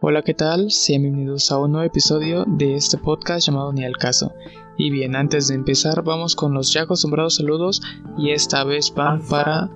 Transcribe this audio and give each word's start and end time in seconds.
Hola, 0.00 0.22
¿qué 0.22 0.34
tal? 0.34 0.72
Sean 0.72 1.02
bienvenidos 1.02 1.52
a 1.52 1.58
un 1.58 1.72
nuevo 1.72 1.86
episodio 1.86 2.44
de 2.44 2.74
este 2.74 2.98
podcast 2.98 3.46
llamado 3.46 3.72
Ni 3.72 3.84
al 3.84 3.96
caso. 3.96 4.32
Y 4.76 4.90
bien, 4.90 5.14
antes 5.14 5.46
de 5.46 5.54
empezar, 5.54 6.02
vamos 6.02 6.34
con 6.34 6.54
los 6.54 6.72
ya 6.72 6.82
acostumbrados 6.82 7.36
saludos 7.36 7.80
y 8.18 8.30
esta 8.30 8.64
vez 8.64 8.92
van 8.92 9.22
para 9.28 9.70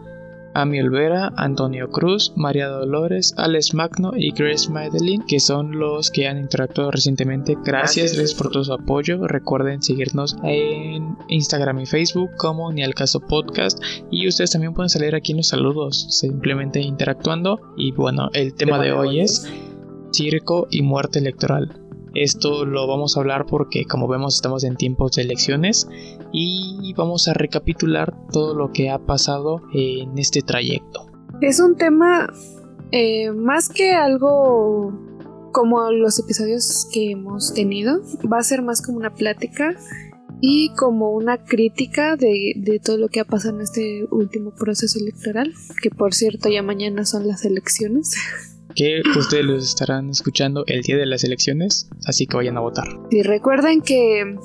Ami 0.54 0.80
Olvera, 0.80 1.32
Antonio 1.36 1.90
Cruz, 1.90 2.32
María 2.36 2.68
Dolores, 2.68 3.34
Alex 3.36 3.74
Magno 3.74 4.12
y 4.16 4.30
Grace 4.32 4.70
Madeline, 4.70 5.24
que 5.26 5.38
son 5.38 5.78
los 5.78 6.10
que 6.10 6.26
han 6.26 6.38
interactuado 6.38 6.90
recientemente. 6.90 7.56
Gracias, 7.64 8.16
les 8.16 8.34
por 8.34 8.50
todo 8.50 8.64
su 8.64 8.72
apoyo. 8.72 9.28
Recuerden 9.28 9.82
seguirnos 9.82 10.36
en 10.42 11.16
Instagram 11.28 11.80
y 11.80 11.86
Facebook 11.86 12.30
como 12.36 12.72
Ni 12.72 12.82
al 12.82 12.94
Caso 12.94 13.20
Podcast. 13.20 13.80
Y 14.10 14.26
ustedes 14.26 14.52
también 14.52 14.74
pueden 14.74 14.90
salir 14.90 15.14
aquí 15.14 15.32
en 15.32 15.38
los 15.38 15.48
saludos, 15.48 16.06
simplemente 16.10 16.80
interactuando. 16.80 17.60
Y 17.76 17.92
bueno, 17.92 18.30
el 18.32 18.54
tema 18.54 18.78
de 18.78 18.92
hoy 18.92 19.20
es 19.20 19.46
circo 20.14 20.66
y 20.70 20.82
muerte 20.82 21.18
electoral. 21.18 21.80
Esto 22.14 22.64
lo 22.64 22.86
vamos 22.86 23.16
a 23.16 23.20
hablar 23.20 23.44
porque 23.46 23.84
como 23.86 24.06
vemos 24.06 24.36
estamos 24.36 24.62
en 24.62 24.76
tiempos 24.76 25.12
de 25.12 25.22
elecciones 25.22 25.88
y 26.32 26.94
vamos 26.96 27.26
a 27.26 27.34
recapitular 27.34 28.14
todo 28.30 28.54
lo 28.54 28.70
que 28.70 28.90
ha 28.90 28.98
pasado 28.98 29.62
en 29.72 30.16
este 30.16 30.42
trayecto. 30.42 31.06
Es 31.40 31.58
un 31.58 31.76
tema 31.76 32.32
eh, 32.92 33.32
más 33.32 33.68
que 33.68 33.92
algo 33.92 34.92
como 35.52 35.90
los 35.90 36.18
episodios 36.18 36.88
que 36.92 37.12
hemos 37.12 37.54
tenido, 37.54 38.00
va 38.32 38.38
a 38.38 38.42
ser 38.42 38.62
más 38.62 38.82
como 38.82 38.98
una 38.98 39.14
plática 39.14 39.74
y 40.40 40.70
como 40.74 41.12
una 41.12 41.44
crítica 41.44 42.16
de, 42.16 42.54
de, 42.56 42.78
todo 42.80 42.98
lo 42.98 43.08
que 43.08 43.20
ha 43.20 43.24
pasado 43.24 43.56
en 43.56 43.62
este 43.62 44.04
último 44.10 44.52
proceso 44.52 44.98
electoral, 44.98 45.52
que 45.80 45.90
por 45.90 46.12
cierto 46.12 46.48
ya 46.48 46.62
mañana 46.62 47.04
son 47.04 47.26
las 47.26 47.44
elecciones. 47.44 48.14
que 48.74 49.02
ustedes 49.16 49.44
los 49.44 49.64
estarán 49.64 50.10
escuchando 50.10 50.64
el 50.66 50.82
día 50.82 50.96
de 50.96 51.06
las 51.06 51.24
elecciones, 51.24 51.88
así 52.06 52.26
que 52.26 52.36
vayan 52.36 52.56
a 52.56 52.60
votar. 52.60 52.86
Y 53.10 53.22
recuerden 53.22 53.80
que 53.80 54.36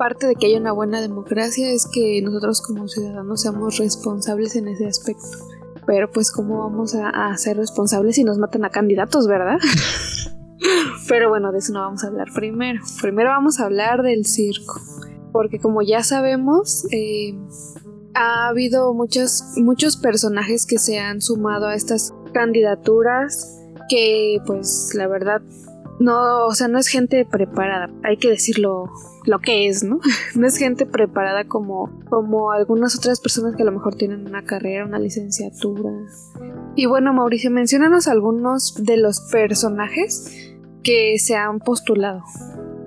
parte 0.00 0.26
de 0.26 0.34
que 0.34 0.46
haya 0.46 0.58
una 0.58 0.72
buena 0.72 1.02
democracia 1.02 1.70
es 1.70 1.86
que 1.86 2.22
nosotros 2.22 2.62
como 2.62 2.88
ciudadanos 2.88 3.42
seamos 3.42 3.76
responsables 3.76 4.56
en 4.56 4.68
ese 4.68 4.86
aspecto. 4.86 5.28
Pero 5.86 6.10
pues 6.10 6.32
cómo 6.32 6.60
vamos 6.60 6.94
a, 6.94 7.36
ser 7.36 7.58
responsables 7.58 8.14
si 8.16 8.24
nos 8.24 8.38
matan 8.38 8.64
a 8.64 8.70
candidatos, 8.70 9.26
¿verdad? 9.26 9.58
Pero 11.08 11.28
bueno, 11.28 11.52
de 11.52 11.58
eso 11.58 11.74
no 11.74 11.80
vamos 11.80 12.02
a 12.02 12.06
hablar 12.06 12.28
primero. 12.34 12.80
Primero 13.02 13.28
vamos 13.28 13.60
a 13.60 13.66
hablar 13.66 14.02
del 14.02 14.24
circo. 14.24 14.80
Porque 15.32 15.58
como 15.58 15.82
ya 15.82 16.02
sabemos, 16.02 16.86
eh, 16.92 17.34
ha 18.14 18.48
habido 18.48 18.94
muchos, 18.94 19.42
muchos 19.56 19.98
personajes 19.98 20.64
que 20.66 20.78
se 20.78 20.98
han 20.98 21.20
sumado 21.20 21.66
a 21.66 21.74
estas 21.74 22.14
candidaturas 22.32 23.59
que 23.90 24.38
pues 24.46 24.92
la 24.94 25.08
verdad 25.08 25.42
no, 25.98 26.46
o 26.46 26.54
sea, 26.54 26.68
no 26.68 26.78
es 26.78 26.88
gente 26.88 27.26
preparada, 27.26 27.90
hay 28.02 28.16
que 28.16 28.30
decirlo 28.30 28.86
lo 29.26 29.38
que 29.40 29.66
es, 29.66 29.84
¿no? 29.84 30.00
No 30.34 30.46
es 30.46 30.56
gente 30.56 30.86
preparada 30.86 31.44
como, 31.44 31.90
como 32.08 32.52
algunas 32.52 32.96
otras 32.96 33.20
personas 33.20 33.54
que 33.54 33.62
a 33.62 33.66
lo 33.66 33.72
mejor 33.72 33.96
tienen 33.96 34.26
una 34.26 34.42
carrera, 34.42 34.86
una 34.86 34.98
licenciatura. 34.98 35.90
Y 36.74 36.86
bueno, 36.86 37.12
Mauricio, 37.12 37.50
mencionanos 37.50 38.08
algunos 38.08 38.74
de 38.82 38.96
los 38.96 39.20
personajes 39.30 40.54
que 40.82 41.18
se 41.18 41.36
han 41.36 41.58
postulado. 41.58 42.22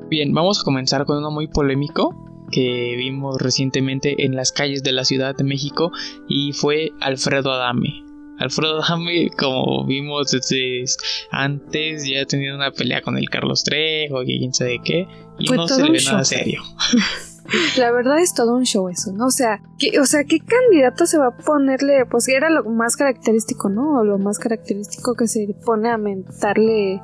Bien, 0.09 0.33
vamos 0.33 0.61
a 0.61 0.63
comenzar 0.63 1.05
con 1.05 1.17
uno 1.17 1.29
muy 1.29 1.47
polémico 1.47 2.15
que 2.51 2.95
vimos 2.97 3.39
recientemente 3.39 4.25
en 4.25 4.35
las 4.35 4.51
calles 4.51 4.83
de 4.83 4.91
la 4.91 5.05
Ciudad 5.05 5.35
de 5.35 5.43
México 5.43 5.91
y 6.27 6.53
fue 6.53 6.89
Alfredo 6.99 7.51
Adame. 7.51 8.02
Alfredo 8.39 8.81
Adame, 8.83 9.29
como 9.37 9.85
vimos 9.85 10.31
desde 10.31 10.85
antes, 11.31 12.07
ya 12.07 12.21
ha 12.21 12.25
tenido 12.25 12.55
una 12.55 12.71
pelea 12.71 13.01
con 13.01 13.17
el 13.17 13.29
Carlos 13.29 13.63
Trejo 13.63 14.23
y 14.23 14.39
quién 14.39 14.53
sabe 14.53 14.79
qué, 14.83 15.07
y 15.39 15.49
no 15.49 15.67
se 15.67 15.83
le 15.83 15.91
ve 15.91 15.99
nada 16.03 16.23
serio. 16.23 16.61
La 17.77 17.91
verdad 17.91 18.19
es 18.19 18.33
todo 18.33 18.55
un 18.55 18.65
show 18.65 18.89
eso, 18.89 19.11
¿no? 19.13 19.27
O 19.27 19.31
sea, 19.31 19.61
¿qué, 19.77 19.99
o 19.99 20.05
sea, 20.05 20.23
¿qué 20.23 20.39
candidato 20.39 21.05
se 21.05 21.17
va 21.17 21.27
a 21.27 21.37
ponerle? 21.37 22.05
Pues 22.05 22.27
era 22.27 22.49
lo 22.49 22.63
más 22.63 22.95
característico, 22.95 23.69
¿no? 23.69 23.99
O 23.99 24.03
lo 24.03 24.17
más 24.17 24.39
característico 24.39 25.15
que 25.15 25.27
se 25.27 25.55
pone 25.65 25.89
a 25.89 25.97
mentarle 25.97 27.01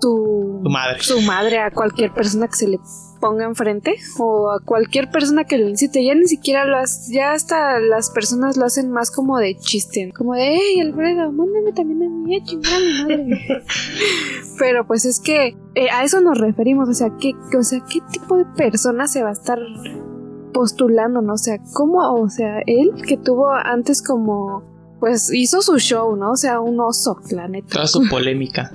tu, 0.00 0.60
madre. 0.62 1.02
su 1.02 1.20
madre 1.22 1.58
a 1.58 1.70
cualquier 1.70 2.12
persona 2.12 2.48
que 2.48 2.56
se 2.56 2.68
le 2.68 2.78
ponga 3.20 3.44
enfrente 3.44 3.96
o 4.18 4.50
a 4.50 4.60
cualquier 4.64 5.10
persona 5.10 5.44
que 5.44 5.58
lo 5.58 5.68
incite. 5.68 6.04
Ya 6.04 6.14
ni 6.14 6.26
siquiera 6.26 6.64
lo 6.64 6.78
ya 7.10 7.32
hasta 7.32 7.78
las 7.78 8.10
personas 8.10 8.56
lo 8.56 8.64
hacen 8.64 8.90
más 8.90 9.10
como 9.10 9.38
de 9.38 9.56
chiste, 9.58 10.12
como 10.16 10.34
de, 10.34 10.56
hey 10.56 10.80
Alfredo, 10.80 11.30
mándame 11.32 11.72
también 11.72 12.02
a 12.02 12.08
mí, 12.08 12.36
eh, 12.36 12.42
mi 12.46 12.56
madre. 12.56 13.64
Pero 14.58 14.86
pues 14.86 15.04
es 15.04 15.20
que 15.20 15.56
eh, 15.74 15.90
a 15.90 16.04
eso 16.04 16.20
nos 16.20 16.38
referimos, 16.38 16.88
o 16.88 16.94
sea, 16.94 17.10
¿qué, 17.20 17.32
o 17.56 17.62
sea, 17.62 17.80
¿qué 17.90 18.00
tipo 18.10 18.36
de 18.36 18.46
persona 18.56 19.06
se 19.06 19.22
va 19.22 19.30
a 19.30 19.32
estar 19.32 19.58
postulando, 20.52 21.22
no? 21.22 21.34
O 21.34 21.38
sea, 21.38 21.58
¿cómo, 21.72 21.98
o 22.14 22.28
sea, 22.28 22.60
él 22.66 22.92
que 23.06 23.16
tuvo 23.16 23.50
antes 23.50 24.02
como, 24.02 24.62
pues 25.00 25.32
hizo 25.32 25.62
su 25.62 25.78
show, 25.78 26.14
¿no? 26.14 26.32
O 26.32 26.36
sea, 26.36 26.60
un 26.60 26.78
oso, 26.78 27.18
la 27.30 27.48
neta. 27.48 27.68
Toda 27.72 27.86
su 27.86 28.02
polémica. 28.10 28.70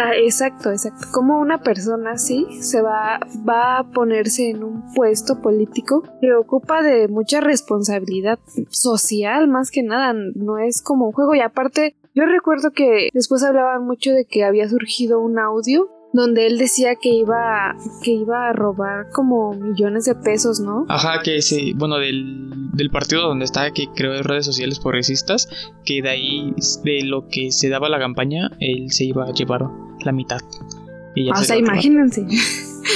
Ah, 0.00 0.16
exacto, 0.16 0.72
exacto. 0.72 1.06
Como 1.12 1.38
una 1.38 1.62
persona 1.62 2.12
así 2.12 2.46
se 2.60 2.82
va, 2.82 3.20
va 3.48 3.78
a 3.78 3.90
ponerse 3.90 4.50
en 4.50 4.64
un 4.64 4.92
puesto 4.94 5.40
político 5.40 6.02
que 6.20 6.34
ocupa 6.34 6.82
de 6.82 7.08
mucha 7.08 7.40
responsabilidad 7.40 8.38
social, 8.70 9.46
más 9.48 9.70
que 9.70 9.82
nada, 9.82 10.12
no 10.12 10.58
es 10.58 10.82
como 10.82 11.06
un 11.06 11.12
juego. 11.12 11.34
Y 11.36 11.40
aparte, 11.40 11.94
yo 12.14 12.26
recuerdo 12.26 12.72
que 12.72 13.10
después 13.14 13.44
hablaban 13.44 13.84
mucho 13.84 14.10
de 14.12 14.24
que 14.24 14.44
había 14.44 14.68
surgido 14.68 15.20
un 15.20 15.38
audio 15.38 15.88
donde 16.12 16.46
él 16.46 16.58
decía 16.58 16.96
que 16.96 17.10
iba 17.10 17.76
que 18.02 18.12
iba 18.12 18.48
a 18.48 18.52
robar 18.52 19.10
como 19.10 19.52
millones 19.52 20.04
de 20.04 20.14
pesos, 20.14 20.60
¿no? 20.60 20.86
Ajá, 20.88 21.20
que 21.22 21.42
sí, 21.42 21.74
bueno, 21.74 21.98
del, 21.98 22.70
del 22.72 22.90
partido 22.90 23.22
donde 23.22 23.44
estaba, 23.44 23.70
que 23.70 23.88
creo 23.94 24.14
en 24.14 24.24
redes 24.24 24.46
sociales 24.46 24.80
progresistas, 24.80 25.48
que 25.84 26.02
de 26.02 26.08
ahí, 26.08 26.54
de 26.84 27.04
lo 27.04 27.28
que 27.28 27.52
se 27.52 27.68
daba 27.68 27.88
la 27.88 27.98
campaña, 27.98 28.50
él 28.60 28.90
se 28.90 29.04
iba 29.04 29.24
a 29.24 29.32
llevar 29.32 29.66
la 30.04 30.12
mitad. 30.12 30.40
o 30.40 31.44
sea, 31.44 31.56
imagínense. 31.56 32.26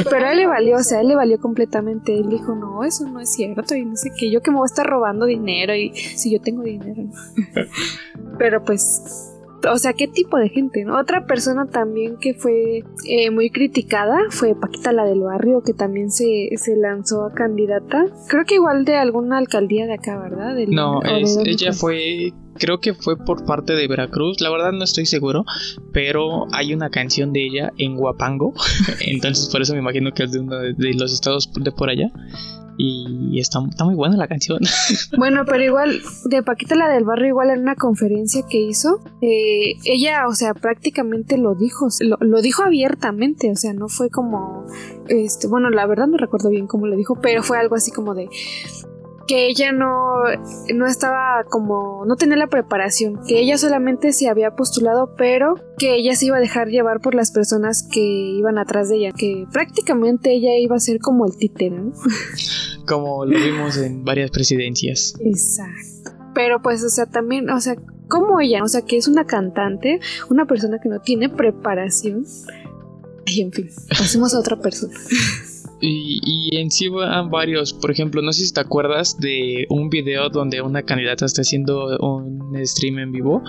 Pero 0.08 0.26
a 0.26 0.32
él 0.32 0.38
le 0.38 0.46
valió, 0.46 0.76
o 0.76 0.82
sea, 0.82 0.98
a 0.98 1.00
él 1.02 1.08
le 1.08 1.16
valió 1.16 1.38
completamente. 1.38 2.14
Él 2.14 2.30
dijo, 2.30 2.54
no, 2.54 2.82
eso 2.84 3.06
no 3.08 3.20
es 3.20 3.32
cierto. 3.32 3.74
Y 3.74 3.84
no 3.84 3.96
sé 3.96 4.10
qué, 4.16 4.30
yo 4.30 4.40
que 4.40 4.50
me 4.50 4.56
voy 4.56 4.64
a 4.64 4.66
estar 4.72 4.86
robando 4.86 5.26
dinero. 5.26 5.74
Y 5.74 5.94
si 5.94 6.32
yo 6.32 6.40
tengo 6.40 6.62
dinero. 6.62 7.02
Pero 8.38 8.64
pues 8.64 9.31
o 9.70 9.78
sea, 9.78 9.92
qué 9.92 10.08
tipo 10.08 10.36
de 10.38 10.48
gente, 10.48 10.84
¿no? 10.84 10.98
Otra 10.98 11.26
persona 11.26 11.66
también 11.66 12.16
que 12.18 12.34
fue 12.34 12.84
eh, 13.06 13.30
muy 13.30 13.50
criticada 13.50 14.16
fue 14.30 14.54
Paquita 14.54 14.92
la 14.92 15.04
del 15.04 15.20
barrio, 15.20 15.62
que 15.62 15.74
también 15.74 16.10
se, 16.10 16.50
se 16.56 16.76
lanzó 16.76 17.24
a 17.24 17.32
candidata. 17.32 18.06
Creo 18.28 18.44
que 18.44 18.56
igual 18.56 18.84
de 18.84 18.96
alguna 18.96 19.38
alcaldía 19.38 19.86
de 19.86 19.94
acá, 19.94 20.18
¿verdad? 20.18 20.56
no, 20.68 21.00
ella 21.04 21.72
fue 21.72 22.32
creo 22.58 22.80
que 22.80 22.94
fue 22.94 23.16
por 23.16 23.44
parte 23.44 23.74
de 23.74 23.88
Veracruz, 23.88 24.40
la 24.40 24.50
verdad 24.50 24.72
no 24.72 24.84
estoy 24.84 25.06
seguro, 25.06 25.44
pero 25.92 26.46
hay 26.52 26.74
una 26.74 26.90
canción 26.90 27.32
de 27.32 27.44
ella 27.44 27.72
en 27.78 27.96
Guapango, 27.96 28.54
entonces 29.00 29.48
por 29.48 29.62
eso 29.62 29.72
me 29.74 29.80
imagino 29.80 30.12
que 30.12 30.24
es 30.24 30.32
de 30.32 30.40
uno 30.40 30.56
de 30.56 30.94
los 30.94 31.12
estados 31.12 31.50
de 31.52 31.72
por 31.72 31.90
allá. 31.90 32.10
Y 32.78 33.38
está, 33.38 33.60
muy 33.60 33.94
buena 33.94 34.16
la 34.16 34.26
canción. 34.26 34.60
Bueno, 35.18 35.44
pero 35.46 35.62
igual, 35.62 36.00
de 36.24 36.42
Paquita 36.42 36.74
la 36.74 36.88
del 36.88 37.04
barrio, 37.04 37.28
igual 37.28 37.50
en 37.50 37.60
una 37.60 37.76
conferencia 37.76 38.42
que 38.48 38.58
hizo, 38.58 39.00
eh, 39.20 39.74
ella, 39.84 40.26
o 40.26 40.34
sea, 40.34 40.54
prácticamente 40.54 41.36
lo 41.36 41.54
dijo, 41.54 41.88
lo, 42.00 42.16
lo, 42.20 42.40
dijo 42.40 42.62
abiertamente, 42.62 43.50
o 43.50 43.56
sea, 43.56 43.72
no 43.74 43.88
fue 43.88 44.08
como, 44.10 44.64
este, 45.08 45.48
bueno, 45.48 45.70
la 45.70 45.86
verdad 45.86 46.06
no 46.06 46.16
recuerdo 46.16 46.48
bien 46.48 46.66
cómo 46.66 46.86
lo 46.86 46.96
dijo, 46.96 47.20
pero 47.20 47.42
fue 47.42 47.58
algo 47.58 47.76
así 47.76 47.92
como 47.92 48.14
de, 48.14 48.28
que 49.26 49.46
ella 49.48 49.72
no, 49.72 50.24
no 50.74 50.86
estaba 50.86 51.44
como, 51.48 52.04
no 52.06 52.16
tenía 52.16 52.36
la 52.36 52.46
preparación, 52.46 53.20
que 53.26 53.40
ella 53.40 53.58
solamente 53.58 54.12
se 54.12 54.28
había 54.28 54.54
postulado, 54.56 55.14
pero 55.16 55.54
que 55.78 55.94
ella 55.94 56.14
se 56.14 56.26
iba 56.26 56.36
a 56.36 56.40
dejar 56.40 56.68
llevar 56.68 57.00
por 57.00 57.14
las 57.14 57.30
personas 57.30 57.86
que 57.90 58.00
iban 58.00 58.58
atrás 58.58 58.88
de 58.88 58.96
ella, 58.96 59.12
que 59.12 59.46
prácticamente 59.52 60.32
ella 60.32 60.56
iba 60.58 60.76
a 60.76 60.80
ser 60.80 60.98
como 60.98 61.26
el 61.26 61.36
títere, 61.36 61.70
¿no? 61.70 61.92
Como 62.86 63.24
lo 63.24 63.38
vimos 63.38 63.76
en 63.76 64.04
varias 64.04 64.32
presidencias. 64.32 65.14
Exacto. 65.20 66.10
Pero 66.34 66.60
pues, 66.62 66.82
o 66.82 66.88
sea, 66.88 67.06
también, 67.06 67.48
o 67.48 67.60
sea, 67.60 67.76
como 68.08 68.40
ella, 68.40 68.62
o 68.64 68.68
sea, 68.68 68.82
que 68.82 68.96
es 68.96 69.06
una 69.06 69.24
cantante, 69.24 70.00
una 70.28 70.46
persona 70.46 70.78
que 70.82 70.88
no 70.88 71.00
tiene 71.00 71.28
preparación. 71.28 72.26
Y 73.24 73.42
en 73.42 73.52
fin, 73.52 73.70
pasemos 73.88 74.34
a 74.34 74.40
otra 74.40 74.60
persona. 74.60 74.94
Y, 75.84 76.56
en 76.56 76.70
sí 76.70 76.88
van 76.88 77.28
varios, 77.30 77.72
por 77.72 77.90
ejemplo, 77.90 78.22
no 78.22 78.32
sé 78.32 78.44
si 78.44 78.54
te 78.54 78.60
acuerdas 78.60 79.18
de 79.18 79.66
un 79.68 79.88
video 79.90 80.28
donde 80.28 80.62
una 80.62 80.84
candidata 80.84 81.26
está 81.26 81.42
haciendo 81.42 81.98
un 81.98 82.54
stream 82.64 83.00
en 83.00 83.10
vivo 83.10 83.42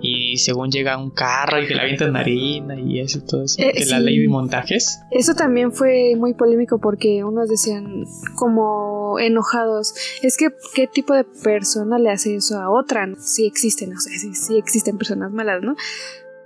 y 0.00 0.36
según 0.36 0.70
llega 0.70 0.96
un 0.96 1.10
carro 1.10 1.60
y 1.60 1.66
que 1.66 1.74
la 1.74 1.82
avientan 1.82 2.16
harina 2.16 2.78
y 2.78 3.00
eso, 3.00 3.20
todo 3.22 3.42
eso, 3.42 3.60
eh, 3.60 3.84
la 3.86 3.98
ley 3.98 4.18
de 4.18 4.28
montajes. 4.28 5.00
Eso 5.10 5.34
también 5.34 5.72
fue 5.72 6.14
muy 6.16 6.34
polémico 6.34 6.78
porque 6.78 7.24
unos 7.24 7.48
decían 7.48 8.04
como 8.36 9.18
enojados, 9.18 9.92
es 10.22 10.36
que 10.36 10.48
qué 10.74 10.86
tipo 10.86 11.14
de 11.14 11.24
persona 11.24 11.98
le 11.98 12.10
hace 12.10 12.36
eso 12.36 12.58
a 12.60 12.70
otra, 12.70 13.08
si 13.18 13.46
existen, 13.46 13.92
o 13.96 14.00
sea, 14.00 14.16
si, 14.16 14.34
si 14.34 14.56
existen 14.56 14.96
personas 14.96 15.32
malas, 15.32 15.60
¿no? 15.62 15.74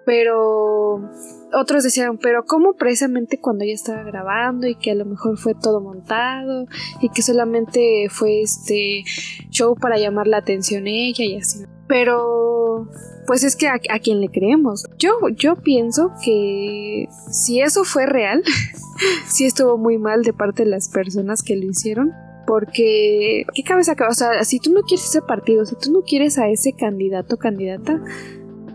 Pero 0.07 1.11
otros 1.53 1.83
decían, 1.83 2.19
pero 2.19 2.45
¿cómo 2.45 2.75
precisamente 2.75 3.39
cuando 3.41 3.65
ella 3.65 3.75
estaba 3.75 4.03
grabando 4.03 4.67
y 4.67 4.75
que 4.75 4.91
a 4.91 4.95
lo 4.95 5.05
mejor 5.05 5.39
fue 5.39 5.55
todo 5.55 5.81
montado 5.81 6.67
y 7.01 7.09
que 7.09 7.23
solamente 7.23 8.09
fue 8.11 8.43
este 8.43 9.05
show 9.51 9.75
para 9.75 9.99
llamar 9.99 10.27
la 10.27 10.39
atención 10.39 10.87
ella 10.87 11.25
y 11.25 11.37
así? 11.37 11.65
Pero 11.87 12.89
pues 13.27 13.45
es 13.45 13.57
que 13.57 13.69
a, 13.69 13.75
a 13.91 13.99
quien 13.99 14.21
le 14.21 14.29
creemos. 14.29 14.85
Yo, 14.99 15.13
yo 15.35 15.57
pienso 15.57 16.13
que 16.25 17.09
si 17.31 17.61
eso 17.61 17.85
fue 17.85 18.07
real, 18.07 18.43
sí 19.27 19.45
estuvo 19.45 19.79
muy 19.79 19.99
mal 19.99 20.23
de 20.23 20.33
parte 20.33 20.65
de 20.65 20.71
las 20.71 20.89
personas 20.89 21.43
que 21.43 21.57
lo 21.57 21.65
hicieron. 21.65 22.13
Porque, 22.47 23.47
¿qué 23.55 23.63
cabeza? 23.63 23.97
O 24.07 24.13
sea, 24.13 24.45
si 24.45 24.59
tú 24.59 24.71
no 24.71 24.83
quieres 24.83 25.07
ese 25.07 25.23
partido, 25.23 25.65
si 25.65 25.77
tú 25.77 25.91
no 25.91 26.03
quieres 26.03 26.39
a 26.39 26.49
ese 26.51 26.75
candidato 26.75 27.39
candidata, 27.39 28.03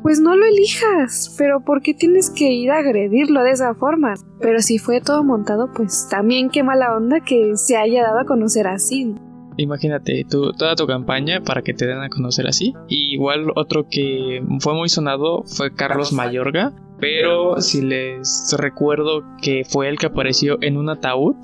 pues 0.01 0.19
no 0.19 0.35
lo 0.35 0.45
elijas. 0.45 1.35
Pero 1.37 1.61
¿por 1.61 1.81
qué 1.81 1.93
tienes 1.93 2.29
que 2.29 2.51
ir 2.51 2.71
a 2.71 2.79
agredirlo 2.79 3.43
de 3.43 3.51
esa 3.51 3.73
forma? 3.75 4.13
Pero 4.39 4.59
si 4.59 4.77
fue 4.77 5.01
todo 5.01 5.23
montado, 5.23 5.71
pues 5.73 6.07
también 6.09 6.49
qué 6.49 6.63
mala 6.63 6.95
onda 6.95 7.19
que 7.21 7.55
se 7.55 7.77
haya 7.77 8.03
dado 8.03 8.19
a 8.19 8.25
conocer 8.25 8.67
así. 8.67 9.15
Imagínate 9.57 10.25
toda 10.29 10.75
tu 10.75 10.87
campaña 10.87 11.41
para 11.41 11.61
que 11.61 11.73
te 11.73 11.85
den 11.85 11.99
a 11.99 12.09
conocer 12.09 12.47
así. 12.47 12.73
Y 12.87 13.13
igual 13.13 13.47
otro 13.55 13.87
que 13.89 14.41
fue 14.61 14.73
muy 14.73 14.87
sonado 14.87 15.43
fue 15.43 15.73
Carlos 15.73 16.13
Mayorga. 16.13 16.71
Pero 16.99 17.59
si 17.61 17.81
les 17.81 18.55
recuerdo 18.57 19.23
que 19.41 19.63
fue 19.67 19.89
el 19.89 19.97
que 19.97 20.05
apareció 20.05 20.57
en 20.61 20.77
un 20.77 20.89
ataúd. 20.89 21.35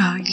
Ay. 0.00 0.24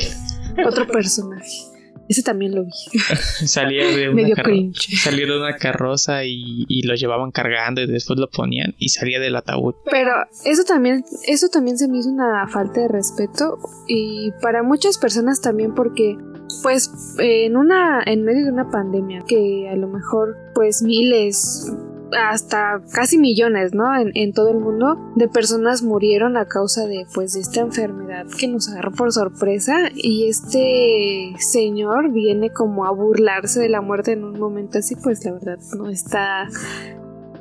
Otro 0.66 0.86
personaje. 0.88 1.73
Ese 2.10 2.22
también 2.24 2.54
lo 2.54 2.64
vi. 2.66 2.72
salía 3.48 3.88
de 3.96 4.10
una 4.10 4.22
Medio 4.22 4.36
cringe. 4.36 4.98
salía 5.02 5.26
de 5.26 5.38
una 5.38 5.56
carroza 5.56 6.26
y, 6.26 6.66
y 6.68 6.84
lo 6.86 6.96
llevaban 6.96 7.32
cargando 7.32 7.82
y 7.82 7.88
después 7.88 8.20
lo 8.20 8.30
ponían 8.30 8.76
y 8.78 8.90
salía 8.90 9.20
del 9.20 9.36
ataúd. 9.36 9.76
Pero 9.90 10.12
eso 10.46 10.64
también, 10.64 11.06
eso 11.28 11.48
también 11.50 11.78
se 11.78 11.88
me 11.88 12.00
hizo 12.00 12.10
una 12.10 12.48
falta 12.48 12.82
de 12.82 12.88
respeto 12.88 13.58
y 13.88 14.32
para 14.42 14.64
muchas 14.64 14.98
personas 14.98 15.42
también 15.42 15.74
porque 15.74 16.18
pues 16.62 16.92
en 17.20 17.58
una 17.58 18.04
en 18.06 18.24
medio 18.24 18.46
de 18.46 18.52
una 18.52 18.70
pandemia 18.70 19.24
que 19.28 19.70
a 19.70 19.76
lo 19.76 19.88
mejor 19.88 20.38
pues 20.54 20.82
miles 20.82 21.72
hasta 22.12 22.82
casi 22.94 23.18
millones, 23.18 23.74
¿no? 23.74 23.96
En, 23.96 24.12
en 24.16 24.34
todo 24.34 24.50
el 24.50 24.58
mundo 24.58 24.98
de 25.16 25.28
personas 25.28 25.84
murieron 25.84 26.38
a 26.38 26.46
causa 26.46 26.86
de 26.86 27.06
pues 27.14 27.34
de 27.34 27.42
esta 27.42 27.62
enfermedad 27.62 28.26
que 28.38 28.48
nos 28.48 28.70
agarró 28.70 28.92
por 28.92 29.12
sorpresa 29.12 29.90
y 29.96 30.28
este 30.28 31.34
señor 31.40 32.12
viene 32.12 32.52
como 32.52 32.86
a 32.86 32.92
burlarse 32.92 33.60
de 33.60 33.70
la 33.70 33.82
muerte 33.82 34.14
en 34.14 34.24
un 34.24 34.40
momento 34.40 34.80
así, 34.80 34.96
pues 34.96 35.24
la 35.26 35.34
verdad 35.34 35.60
no 35.78 35.90
está 35.90 36.48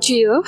chido. 0.02 0.42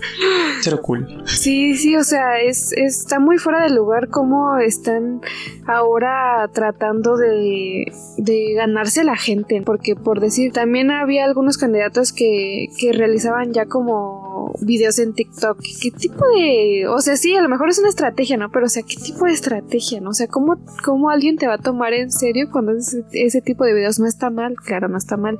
Cero 0.62 0.80
cool. 0.82 1.22
Sí, 1.26 1.76
sí, 1.76 1.94
o 1.96 2.02
sea, 2.02 2.40
es, 2.40 2.72
está 2.72 3.20
muy 3.20 3.38
fuera 3.38 3.62
de 3.62 3.70
lugar 3.70 4.08
cómo 4.08 4.56
están 4.58 5.20
ahora 5.66 6.48
tratando 6.52 7.16
de, 7.16 7.92
de 8.16 8.54
ganarse 8.54 9.02
a 9.02 9.04
la 9.04 9.16
gente. 9.16 9.62
Porque 9.64 9.94
por 9.94 10.20
decir, 10.20 10.52
también 10.52 10.90
había 10.90 11.24
algunos 11.24 11.58
candidatos 11.58 12.12
que, 12.12 12.68
que 12.78 12.92
realizaban 12.92 13.52
ya 13.52 13.66
como 13.66 14.52
videos 14.60 14.98
en 14.98 15.12
TikTok. 15.12 15.58
¿Qué 15.80 15.90
tipo 15.90 16.24
de...? 16.36 16.86
O 16.88 17.00
sea, 17.00 17.16
sí, 17.16 17.34
a 17.36 17.42
lo 17.42 17.48
mejor 17.48 17.68
es 17.68 17.78
una 17.78 17.88
estrategia, 17.88 18.36
¿no? 18.36 18.50
Pero, 18.50 18.66
o 18.66 18.68
sea, 18.68 18.82
¿qué 18.82 18.96
tipo 18.96 19.26
de 19.26 19.32
estrategia, 19.32 20.00
no? 20.00 20.10
O 20.10 20.14
sea, 20.14 20.26
¿cómo, 20.26 20.56
cómo 20.84 21.10
alguien 21.10 21.36
te 21.36 21.46
va 21.46 21.54
a 21.54 21.58
tomar 21.58 21.92
en 21.92 22.10
serio 22.10 22.48
cuando 22.50 22.72
ese, 22.72 23.04
ese 23.12 23.42
tipo 23.42 23.64
de 23.64 23.74
videos? 23.74 23.98
No 23.98 24.06
está 24.06 24.30
mal, 24.30 24.54
claro, 24.56 24.88
no 24.88 24.98
está 24.98 25.16
mal 25.16 25.38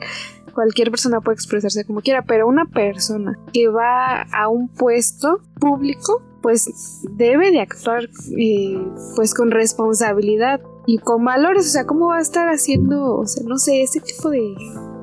cualquier 0.56 0.90
persona 0.90 1.20
puede 1.20 1.34
expresarse 1.34 1.84
como 1.84 2.00
quiera, 2.00 2.22
pero 2.22 2.48
una 2.48 2.64
persona 2.64 3.38
que 3.52 3.68
va 3.68 4.22
a 4.22 4.48
un 4.48 4.68
puesto 4.68 5.42
público, 5.60 6.22
pues 6.40 7.02
debe 7.10 7.50
de 7.50 7.60
actuar 7.60 8.08
eh, 8.38 8.82
pues 9.14 9.34
con 9.34 9.50
responsabilidad 9.50 10.62
y 10.86 10.96
con 10.98 11.24
valores, 11.24 11.66
o 11.66 11.70
sea, 11.70 11.84
¿cómo 11.84 12.08
va 12.08 12.18
a 12.18 12.22
estar 12.22 12.48
haciendo, 12.48 13.18
o 13.18 13.26
sea, 13.26 13.44
no 13.46 13.58
sé, 13.58 13.82
ese 13.82 14.00
tipo 14.00 14.30
de... 14.30 14.40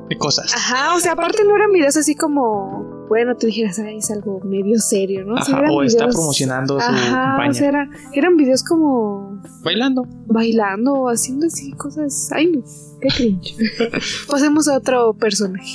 De 0.10 0.18
cosas. 0.18 0.52
Ajá, 0.56 0.96
o 0.96 1.00
sea, 1.00 1.12
aparte 1.12 1.44
no 1.44 1.56
eran 1.56 1.72
videos 1.72 1.98
así 1.98 2.16
como, 2.16 3.03
bueno, 3.14 3.36
tú 3.38 3.46
dijeras, 3.48 3.78
ay, 3.80 3.98
es 3.98 4.10
algo 4.10 4.40
medio 4.44 4.80
serio, 4.80 5.24
¿no? 5.26 5.36
O 5.36 5.42
sea, 5.44 5.58
está 5.60 5.70
videos- 6.06 6.16
promocionando 6.16 6.80
su 6.80 6.86
Ajá, 6.86 7.12
campaña. 7.12 7.52
o 7.52 7.54
sea, 7.54 7.70
era- 7.70 7.90
eran 8.14 8.36
videos 8.38 8.64
como 8.64 9.40
Bailando. 9.64 10.08
bailando 10.26 10.94
o 10.94 11.10
haciendo 11.10 11.46
así 11.46 11.72
cosas, 11.74 12.30
ay, 12.34 12.48
no, 12.52 12.64
qué 13.02 13.08
cringe. 13.10 13.56
Pasemos 14.30 14.68
a 14.68 14.78
otro 14.78 15.14
personaje. 15.14 15.70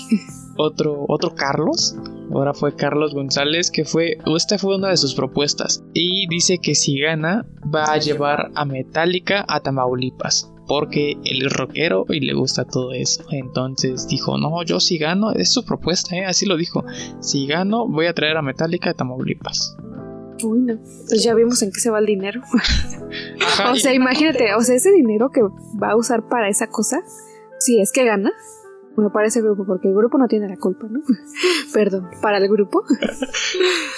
Otro, 0.57 1.05
otro 1.09 1.35
Carlos. 1.37 1.95
Ahora 2.33 2.53
fue 2.53 2.75
Carlos 2.75 3.15
González, 3.15 3.71
que 3.71 3.85
fue. 3.85 4.19
Esta 4.37 4.59
fue 4.59 4.77
una 4.77 4.89
de 4.89 4.97
sus 4.97 5.15
propuestas. 5.15 5.83
Y 5.95 6.27
dice 6.29 6.59
que 6.59 6.75
si 6.75 6.99
gana, 7.01 7.47
va 7.75 7.85
a 7.85 7.99
llevar 7.99 8.51
a 8.57 8.65
Metallica 8.65 9.45
a 9.49 9.61
Tamaulipas. 9.61 10.53
Porque 10.69 11.13
él 11.25 11.47
es 11.47 11.53
rockero 11.53 12.05
y 12.09 12.21
le 12.21 12.35
gusta 12.35 12.65
todo 12.65 12.93
eso. 12.93 13.25
Entonces 13.31 14.07
dijo: 14.07 14.39
No, 14.39 14.63
yo 14.63 14.81
si 14.81 14.99
gano, 14.99 15.33
es 15.33 15.53
su 15.53 15.65
propuesta, 15.65 16.15
¿eh? 16.17 16.27
así 16.27 16.47
lo 16.47 16.57
dijo. 16.57 16.85
Si 17.21 17.47
gano, 17.47 17.89
voy 17.89 18.07
a 18.07 18.15
traer 18.15 18.37
a 18.37 18.43
Metallica 18.43 18.91
a 18.91 18.95
Tamaulipas. 18.95 19.77
Uy, 20.45 20.61
no. 20.61 20.79
Pues 21.09 21.23
ya 21.23 21.35
vimos 21.35 21.63
en 21.63 21.73
qué 21.73 21.81
se 21.81 21.91
va 21.91 21.99
el 21.99 22.07
dinero. 22.07 22.43
Ajá, 23.47 23.73
o 23.73 23.77
sea, 23.77 23.93
imagínate, 23.93 24.55
o 24.55 24.61
sea, 24.61 24.77
ese 24.77 24.93
dinero 24.93 25.31
que 25.31 25.41
va 25.43 25.91
a 25.93 25.97
usar 25.97 26.29
para 26.29 26.49
esa 26.49 26.69
cosa, 26.69 27.01
si 27.59 27.81
es 27.81 27.91
que 27.93 28.05
gana, 28.05 28.31
bueno, 28.95 29.13
para 29.13 29.29
ese 29.29 29.41
grupo, 29.41 29.65
porque 29.65 29.89
el 29.89 29.95
grupo 29.95 30.19
no 30.19 30.27
tiene 30.27 30.49
la 30.49 30.57
culpa, 30.57 30.89
¿no? 30.91 31.01
Perdón, 31.73 32.11
para 32.21 32.39
el 32.39 32.49
grupo. 32.49 32.83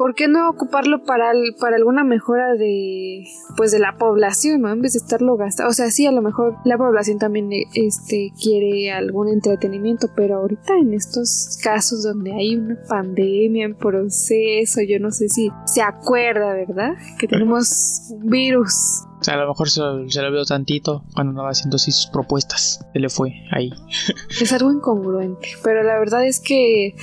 ¿Por 0.00 0.14
qué 0.14 0.28
no 0.28 0.48
ocuparlo 0.48 1.04
para, 1.04 1.30
el- 1.32 1.54
para 1.60 1.76
alguna 1.76 2.04
mejora 2.04 2.54
de 2.54 3.22
pues 3.58 3.70
de 3.70 3.78
la 3.80 3.98
población, 3.98 4.62
¿no? 4.62 4.70
En 4.72 4.80
vez 4.80 4.94
de 4.94 4.98
estarlo 5.00 5.36
gastando. 5.36 5.68
O 5.68 5.74
sea, 5.74 5.90
sí, 5.90 6.06
a 6.06 6.10
lo 6.12 6.22
mejor 6.22 6.56
la 6.64 6.78
población 6.78 7.18
también 7.18 7.52
eh, 7.52 7.64
este 7.74 8.32
quiere 8.42 8.90
algún 8.92 9.28
entretenimiento, 9.28 10.08
pero 10.16 10.36
ahorita 10.38 10.78
en 10.78 10.94
estos 10.94 11.58
casos 11.62 12.02
donde 12.02 12.32
hay 12.32 12.56
una 12.56 12.78
pandemia 12.88 13.66
en 13.66 13.74
proceso, 13.76 14.80
yo 14.80 14.98
no 15.00 15.10
sé 15.10 15.28
si 15.28 15.50
se 15.66 15.82
acuerda, 15.82 16.54
¿verdad? 16.54 16.94
Que 17.18 17.28
tenemos 17.28 18.08
un 18.10 18.26
virus. 18.30 19.04
O 19.20 19.30
a 19.30 19.36
lo 19.36 19.48
mejor 19.48 19.68
se, 19.68 19.80
se 20.08 20.22
lo 20.22 20.32
vio 20.32 20.44
tantito 20.44 21.04
cuando 21.14 21.30
andaba 21.30 21.50
haciendo 21.50 21.76
así 21.76 21.92
sus 21.92 22.06
propuestas. 22.06 22.86
Se 22.92 22.98
le 22.98 23.08
fue 23.08 23.34
ahí. 23.52 23.70
Es 24.40 24.52
algo 24.52 24.72
incongruente, 24.72 25.48
pero 25.62 25.82
la 25.82 25.98
verdad 25.98 26.24
es 26.24 26.40
que 26.40 26.94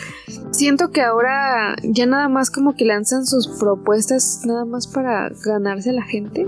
siento 0.52 0.90
que 0.90 1.02
ahora 1.02 1.76
ya 1.84 2.06
nada 2.06 2.30
más 2.30 2.50
como 2.50 2.76
que 2.76 2.86
lanzan 2.86 3.26
sus 3.26 3.48
propuestas 3.60 4.42
nada 4.46 4.66
más 4.66 4.88
para 4.88 5.30
ganarse 5.46 5.92
la 5.92 6.04
gente 6.04 6.48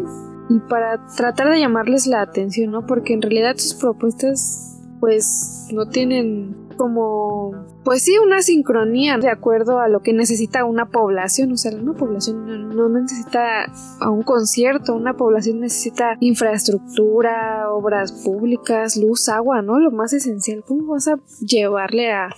y 0.49 0.59
para 0.67 1.05
tratar 1.15 1.51
de 1.51 1.59
llamarles 1.59 2.07
la 2.07 2.21
atención, 2.21 2.71
¿no? 2.71 2.85
Porque 2.85 3.13
en 3.13 3.21
realidad 3.21 3.55
sus 3.57 3.75
propuestas 3.75 4.79
pues 4.99 5.67
no 5.71 5.87
tienen 5.87 6.58
como 6.79 7.51
pues 7.83 8.03
sí 8.03 8.17
una 8.17 8.41
sincronía 8.41 9.17
de 9.17 9.29
acuerdo 9.29 9.79
a 9.79 9.89
lo 9.89 9.99
que 10.01 10.13
necesita 10.13 10.63
una 10.63 10.89
población, 10.89 11.51
o 11.51 11.57
sea, 11.57 11.73
una 11.75 11.93
población 11.93 12.69
no, 12.73 12.87
necesita 12.87 13.65
a 13.99 14.09
un 14.09 14.23
concierto, 14.23 14.95
una 14.95 15.17
población 15.17 15.59
necesita 15.59 16.15
infraestructura, 16.21 17.69
obras 17.69 18.13
públicas, 18.23 18.95
luz, 18.95 19.27
agua, 19.27 19.61
¿no? 19.61 19.77
Lo 19.77 19.91
más 19.91 20.13
esencial. 20.13 20.63
¿Cómo 20.65 20.93
vas 20.93 21.09
a 21.09 21.19
llevarle 21.45 22.13
a 22.13 22.29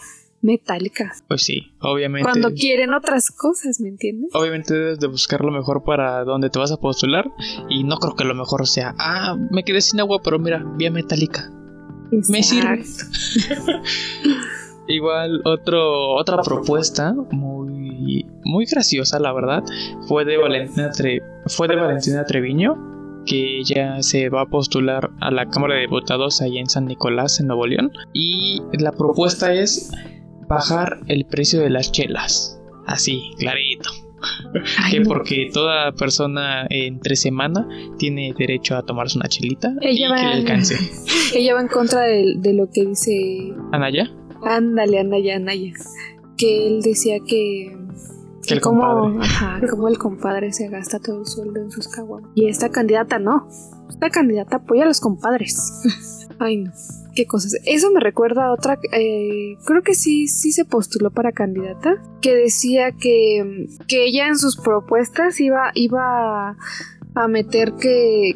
Metallica 0.41 1.13
Pues 1.27 1.43
sí, 1.43 1.71
obviamente. 1.79 2.27
cuando 2.27 2.49
quieren 2.51 2.95
otras 2.95 3.29
cosas, 3.29 3.79
¿me 3.79 3.89
entiendes? 3.89 4.31
Obviamente 4.33 4.73
debes 4.73 4.99
de 4.99 5.05
buscar 5.05 5.41
lo 5.41 5.51
mejor 5.51 5.83
para 5.83 6.23
donde 6.23 6.49
te 6.49 6.57
vas 6.57 6.71
a 6.71 6.77
postular 6.77 7.29
y 7.69 7.83
no 7.83 7.97
creo 7.97 8.15
que 8.15 8.23
lo 8.23 8.33
mejor 8.33 8.67
sea, 8.67 8.95
ah, 8.97 9.37
me 9.51 9.63
quedé 9.63 9.81
sin 9.81 9.99
agua, 9.99 10.19
pero 10.23 10.39
mira, 10.39 10.65
vía 10.77 10.89
metálica. 10.89 11.60
Me 12.11 12.43
sirve. 12.43 12.83
Igual 14.87 15.41
otro 15.45 16.15
otra 16.15 16.41
propuesta 16.41 17.13
muy 17.31 18.25
muy 18.43 18.65
graciosa, 18.65 19.19
la 19.19 19.31
verdad, 19.31 19.63
fue 20.07 20.25
de 20.25 20.37
Valentina 20.37 20.89
Tre- 20.91 21.21
fue 21.47 21.67
de 21.67 21.75
Valentina 21.77 22.25
Treviño 22.25 22.75
que 23.25 23.61
ya 23.63 24.01
se 24.01 24.29
va 24.29 24.41
a 24.41 24.45
postular 24.47 25.11
a 25.21 25.29
la 25.31 25.47
Cámara 25.47 25.75
de 25.75 25.81
Diputados 25.81 26.41
ahí 26.41 26.57
en 26.57 26.67
San 26.67 26.87
Nicolás, 26.87 27.39
en 27.39 27.47
Nuevo 27.47 27.67
León. 27.67 27.91
Y 28.13 28.61
la 28.79 28.91
propuesta 28.91 29.53
es 29.53 29.91
bajar 30.49 30.97
el 31.07 31.25
precio 31.25 31.61
de 31.61 31.69
las 31.69 31.91
chelas. 31.91 32.59
Así, 32.87 33.21
clarito. 33.37 33.91
Ay, 34.83 34.91
que 34.91 34.99
no. 35.01 35.09
porque 35.09 35.49
toda 35.53 35.91
persona 35.93 36.65
entre 36.69 37.15
semana 37.15 37.67
tiene 37.97 38.33
derecho 38.37 38.75
a 38.75 38.83
tomarse 38.83 39.17
una 39.17 39.27
chelita 39.27 39.73
y 39.81 39.87
Ella 39.89 40.07
que 40.07 40.13
va- 40.13 40.21
le 40.29 40.33
alcance. 40.41 40.75
Ella 41.35 41.53
va 41.55 41.61
en 41.61 41.67
contra 41.67 42.01
de, 42.01 42.35
de 42.37 42.53
lo 42.53 42.69
que 42.69 42.85
dice. 42.85 43.53
Anaya, 43.71 44.09
Ándale, 44.43 44.99
Anaya, 44.99 45.35
Anaya. 45.35 45.71
Que 46.37 46.67
él 46.67 46.81
decía 46.81 47.17
que. 47.27 47.77
Que 48.47 48.55
el 48.55 48.61
como, 48.61 48.81
compadre. 48.81 49.25
Ajá, 49.27 49.61
como 49.69 49.87
el 49.87 49.97
compadre 49.99 50.51
se 50.51 50.67
gasta 50.67 50.99
todo 50.99 51.19
el 51.19 51.27
sueldo 51.27 51.61
en 51.61 51.69
sus 51.71 51.87
caguamas. 51.87 52.31
Y 52.33 52.47
esta 52.47 52.69
candidata 52.69 53.19
no. 53.19 53.47
Esta 53.87 54.09
candidata 54.09 54.55
apoya 54.57 54.83
a 54.83 54.87
los 54.87 54.99
compadres. 54.99 56.27
Ay, 56.39 56.57
no. 56.57 56.71
Qué 57.15 57.25
cosas. 57.25 57.55
Eso 57.65 57.91
me 57.91 57.99
recuerda 57.99 58.45
a 58.45 58.53
otra. 58.53 58.79
eh, 58.93 59.57
creo 59.65 59.81
que 59.83 59.95
sí, 59.95 60.27
sí 60.27 60.51
se 60.51 60.63
postuló 60.65 61.11
para 61.11 61.31
candidata. 61.31 62.01
Que 62.21 62.33
decía 62.35 62.91
que, 62.93 63.67
que 63.87 64.05
ella 64.05 64.27
en 64.27 64.37
sus 64.37 64.57
propuestas 64.57 65.39
iba, 65.39 65.71
iba 65.75 66.55
a 67.15 67.27
meter 67.27 67.73
que 67.73 68.35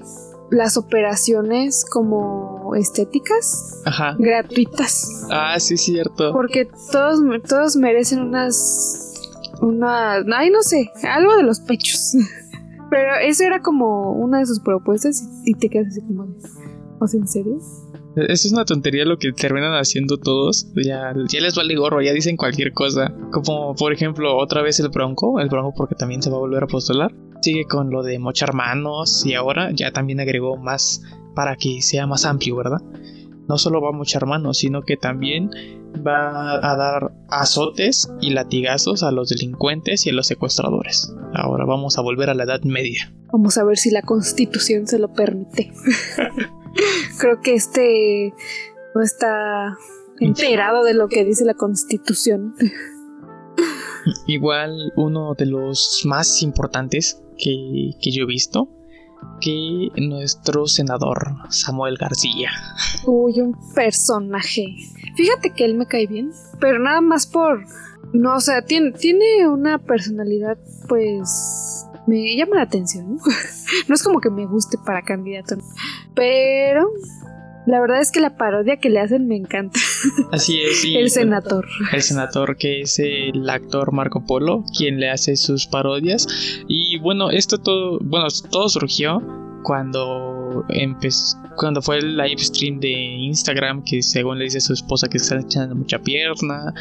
las 0.51 0.77
operaciones 0.77 1.85
como 1.89 2.75
estéticas 2.75 3.81
Ajá. 3.85 4.15
gratuitas. 4.19 5.25
Ah, 5.31 5.59
sí, 5.59 5.77
cierto. 5.77 6.33
Porque 6.33 6.67
todos, 6.91 7.19
todos 7.47 7.75
merecen 7.77 8.21
unas. 8.21 9.13
Una. 9.61 10.15
Ay, 10.35 10.49
no 10.49 10.61
sé. 10.61 10.91
Algo 11.03 11.37
de 11.37 11.43
los 11.43 11.61
pechos. 11.61 12.13
Pero 12.89 13.15
eso 13.23 13.43
era 13.43 13.61
como 13.61 14.11
una 14.11 14.39
de 14.39 14.45
sus 14.45 14.59
propuestas 14.59 15.23
y, 15.45 15.51
y 15.51 15.53
te 15.55 15.69
quedas 15.69 15.87
así 15.87 16.01
como. 16.01 16.25
de, 16.27 16.35
¿O 16.99 17.07
sea, 17.07 17.19
en 17.19 17.27
serio? 17.27 17.57
Eso 18.15 18.47
es 18.47 18.53
una 18.53 18.63
tontería 18.63 19.03
lo 19.03 19.17
que 19.17 19.33
terminan 19.33 19.73
haciendo 19.73 20.17
todos. 20.17 20.67
Ya, 20.75 21.13
ya 21.27 21.41
les 21.41 21.55
vale 21.55 21.75
gorro, 21.75 22.01
ya 22.01 22.13
dicen 22.13 22.37
cualquier 22.37 22.71
cosa. 22.71 23.13
Como 23.31 23.75
por 23.75 23.91
ejemplo, 23.91 24.37
otra 24.37 24.61
vez 24.61 24.79
el 24.79 24.89
Bronco. 24.89 25.39
El 25.39 25.49
Bronco 25.49 25.73
porque 25.75 25.95
también 25.95 26.21
se 26.21 26.29
va 26.29 26.37
a 26.37 26.39
volver 26.39 26.63
a 26.63 26.67
postular. 26.67 27.13
Sigue 27.41 27.65
con 27.65 27.89
lo 27.89 28.03
de 28.03 28.17
mochar 28.17 28.53
manos 28.53 29.25
y 29.25 29.33
ahora 29.33 29.71
ya 29.71 29.91
también 29.91 30.19
agregó 30.19 30.57
más 30.57 31.03
para 31.35 31.57
que 31.57 31.81
sea 31.81 32.07
más 32.07 32.25
amplio, 32.25 32.55
¿verdad? 32.55 32.81
No 33.47 33.57
solo 33.57 33.81
va 33.81 33.89
a 33.89 33.91
mochar 33.91 34.25
manos, 34.25 34.57
sino 34.57 34.81
que 34.81 34.97
también 34.97 35.51
va 36.05 36.53
a 36.53 36.75
dar 36.75 37.11
azotes 37.29 38.09
y 38.21 38.31
latigazos 38.31 39.03
a 39.03 39.11
los 39.11 39.29
delincuentes 39.29 40.05
y 40.07 40.09
a 40.09 40.13
los 40.13 40.27
secuestradores. 40.27 41.13
Ahora 41.33 41.65
vamos 41.65 41.97
a 41.97 42.01
volver 42.01 42.29
a 42.29 42.33
la 42.33 42.45
Edad 42.45 42.61
Media. 42.63 43.13
Vamos 43.31 43.57
a 43.57 43.63
ver 43.63 43.77
si 43.77 43.91
la 43.91 44.01
constitución 44.01 44.87
se 44.87 44.97
lo 44.97 45.13
permite. 45.13 45.71
Creo 47.19 47.41
que 47.41 47.53
este 47.53 48.33
no 48.93 49.01
está 49.01 49.77
enterado 50.19 50.83
de 50.83 50.93
lo 50.93 51.07
que 51.07 51.25
dice 51.25 51.45
la 51.45 51.53
constitución. 51.53 52.55
Igual 54.27 54.93
uno 54.95 55.33
de 55.33 55.47
los 55.47 56.03
más 56.05 56.41
importantes 56.43 57.21
que, 57.37 57.91
que 58.01 58.11
yo 58.11 58.23
he 58.23 58.27
visto, 58.27 58.69
que 59.41 59.89
nuestro 59.97 60.67
senador 60.67 61.35
Samuel 61.49 61.97
García. 61.97 62.51
Uy, 63.05 63.41
un 63.41 63.55
personaje. 63.73 64.75
Fíjate 65.15 65.51
que 65.51 65.65
él 65.65 65.75
me 65.75 65.87
cae 65.87 66.07
bien, 66.07 66.31
pero 66.59 66.79
nada 66.79 67.01
más 67.01 67.27
por... 67.27 67.65
No, 68.13 68.35
o 68.35 68.39
sea, 68.39 68.61
tiene, 68.61 68.91
tiene 68.91 69.47
una 69.47 69.79
personalidad, 69.79 70.57
pues... 70.87 71.85
Me 72.07 72.35
llama 72.37 72.57
la 72.57 72.61
atención, 72.61 73.15
¿no? 73.15 73.21
no 73.87 73.95
es 73.95 74.03
como 74.03 74.19
que 74.19 74.29
me 74.29 74.45
guste 74.45 74.77
para 74.85 75.01
candidato, 75.01 75.55
pero 76.13 76.89
la 77.65 77.81
verdad 77.81 77.99
es 77.99 78.11
que 78.11 78.19
la 78.19 78.37
parodia 78.37 78.77
que 78.77 78.89
le 78.89 78.99
hacen 78.99 79.27
me 79.27 79.35
encanta. 79.35 79.79
Así 80.31 80.61
es, 80.61 80.81
sí, 80.81 80.95
El 80.95 81.09
senador. 81.09 81.65
el 81.91 82.01
senador 82.01 82.57
que 82.57 82.81
es 82.81 82.99
el 82.99 83.49
actor 83.49 83.91
Marco 83.91 84.23
Polo, 84.25 84.63
quien 84.77 84.99
le 84.99 85.09
hace 85.09 85.35
sus 85.35 85.65
parodias. 85.65 86.27
Y 86.67 86.99
bueno, 86.99 87.31
esto 87.31 87.57
todo, 87.57 87.99
bueno, 88.01 88.27
todo 88.51 88.69
surgió 88.69 89.21
cuando 89.65 90.63
empezó, 90.69 91.37
cuando 91.57 91.81
fue 91.81 91.97
el 91.97 92.15
live 92.15 92.37
stream 92.37 92.79
de 92.79 92.91
Instagram, 92.91 93.83
que 93.83 94.03
según 94.03 94.37
le 94.37 94.43
dice 94.43 94.59
a 94.59 94.61
su 94.61 94.73
esposa 94.73 95.07
que 95.09 95.17
está 95.17 95.39
echando 95.39 95.73
mucha 95.75 95.97
pierna. 95.97 96.71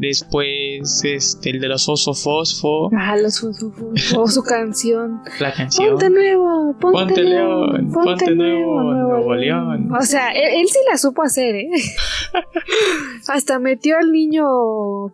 Después, 0.00 1.02
este, 1.04 1.50
el 1.50 1.60
de 1.60 1.68
los 1.68 1.88
oso 1.88 2.14
fosfo, 2.14 2.90
Ah, 2.98 3.16
los 3.16 3.38
fu- 3.38 3.52
fu- 3.54 3.70
fu- 3.70 4.20
o 4.20 4.26
su 4.26 4.42
canción. 4.54 5.20
la 5.38 5.52
canción. 5.52 5.90
Ponte 5.90 6.10
nuevo, 6.10 6.76
ponte, 6.80 6.98
Ponte 6.98 7.22
león, 7.22 7.92
ponte 7.92 8.34
nuevo, 8.34 8.82
Nuevo 8.92 9.34
León. 9.36 9.92
O 9.92 10.02
sea, 10.02 10.32
él, 10.32 10.60
él 10.62 10.66
sí 10.68 10.78
la 10.90 10.98
supo 10.98 11.22
hacer, 11.22 11.54
¿eh? 11.54 11.70
Hasta 13.28 13.60
metió 13.60 13.96
al 13.98 14.10
niño 14.10 14.44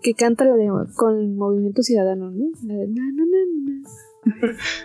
que 0.03 0.15
canta 0.15 0.47
la 0.47 0.55
de 0.55 0.69
con 0.97 1.37
Movimiento 1.37 1.83
Ciudadano, 1.83 2.31
¿no? 2.31 2.47
La 2.67 2.75
de 2.75 2.89
na, 2.89 3.03
na. 3.13 3.89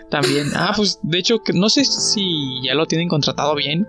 También, 0.10 0.48
ah, 0.56 0.74
pues 0.76 1.00
de 1.04 1.20
hecho, 1.20 1.40
que 1.44 1.54
no 1.54 1.70
sé 1.70 1.84
si 1.86 2.62
ya 2.66 2.74
lo 2.76 2.86
tienen 2.86 3.08
contratado 3.08 3.56
bien, 3.56 3.88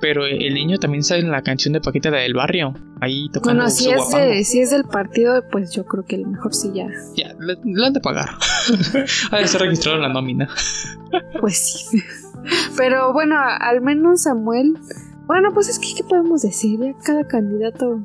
pero 0.00 0.26
el 0.26 0.54
niño 0.54 0.78
también 0.78 1.02
sale 1.02 1.20
en 1.22 1.30
la 1.30 1.42
canción 1.42 1.72
de 1.72 1.80
Paquita 1.80 2.10
del 2.10 2.34
Barrio. 2.34 2.74
Ahí 3.00 3.28
tocando 3.32 3.62
Bueno, 3.64 3.70
si 3.70 3.90
es, 3.90 4.10
de- 4.10 4.44
si 4.44 4.60
es 4.60 4.70
del 4.70 4.84
partido, 4.84 5.44
pues 5.50 5.72
yo 5.72 5.84
creo 5.86 6.04
que 6.04 6.16
a 6.16 6.18
lo 6.20 6.28
mejor 6.28 6.54
sí 6.54 6.70
ya. 6.74 6.86
Ya, 7.16 7.34
le, 7.40 7.56
le 7.64 7.86
han 7.86 7.92
de 7.92 8.00
pagar. 8.00 8.28
ha 9.30 9.38
de 9.38 9.46
ser 9.48 9.60
registrado 9.60 9.96
en 9.96 10.02
la 10.02 10.08
nómina. 10.12 10.48
Pues 11.40 11.58
sí. 11.90 11.98
Pero 12.76 13.12
bueno, 13.12 13.36
al 13.38 13.80
menos 13.80 14.22
Samuel. 14.22 14.74
Bueno, 15.26 15.50
pues 15.52 15.68
es 15.68 15.78
que, 15.78 15.88
¿qué 15.96 16.04
podemos 16.04 16.40
decir? 16.42 16.80
Ya 16.80 16.94
cada 17.04 17.26
candidato. 17.26 18.00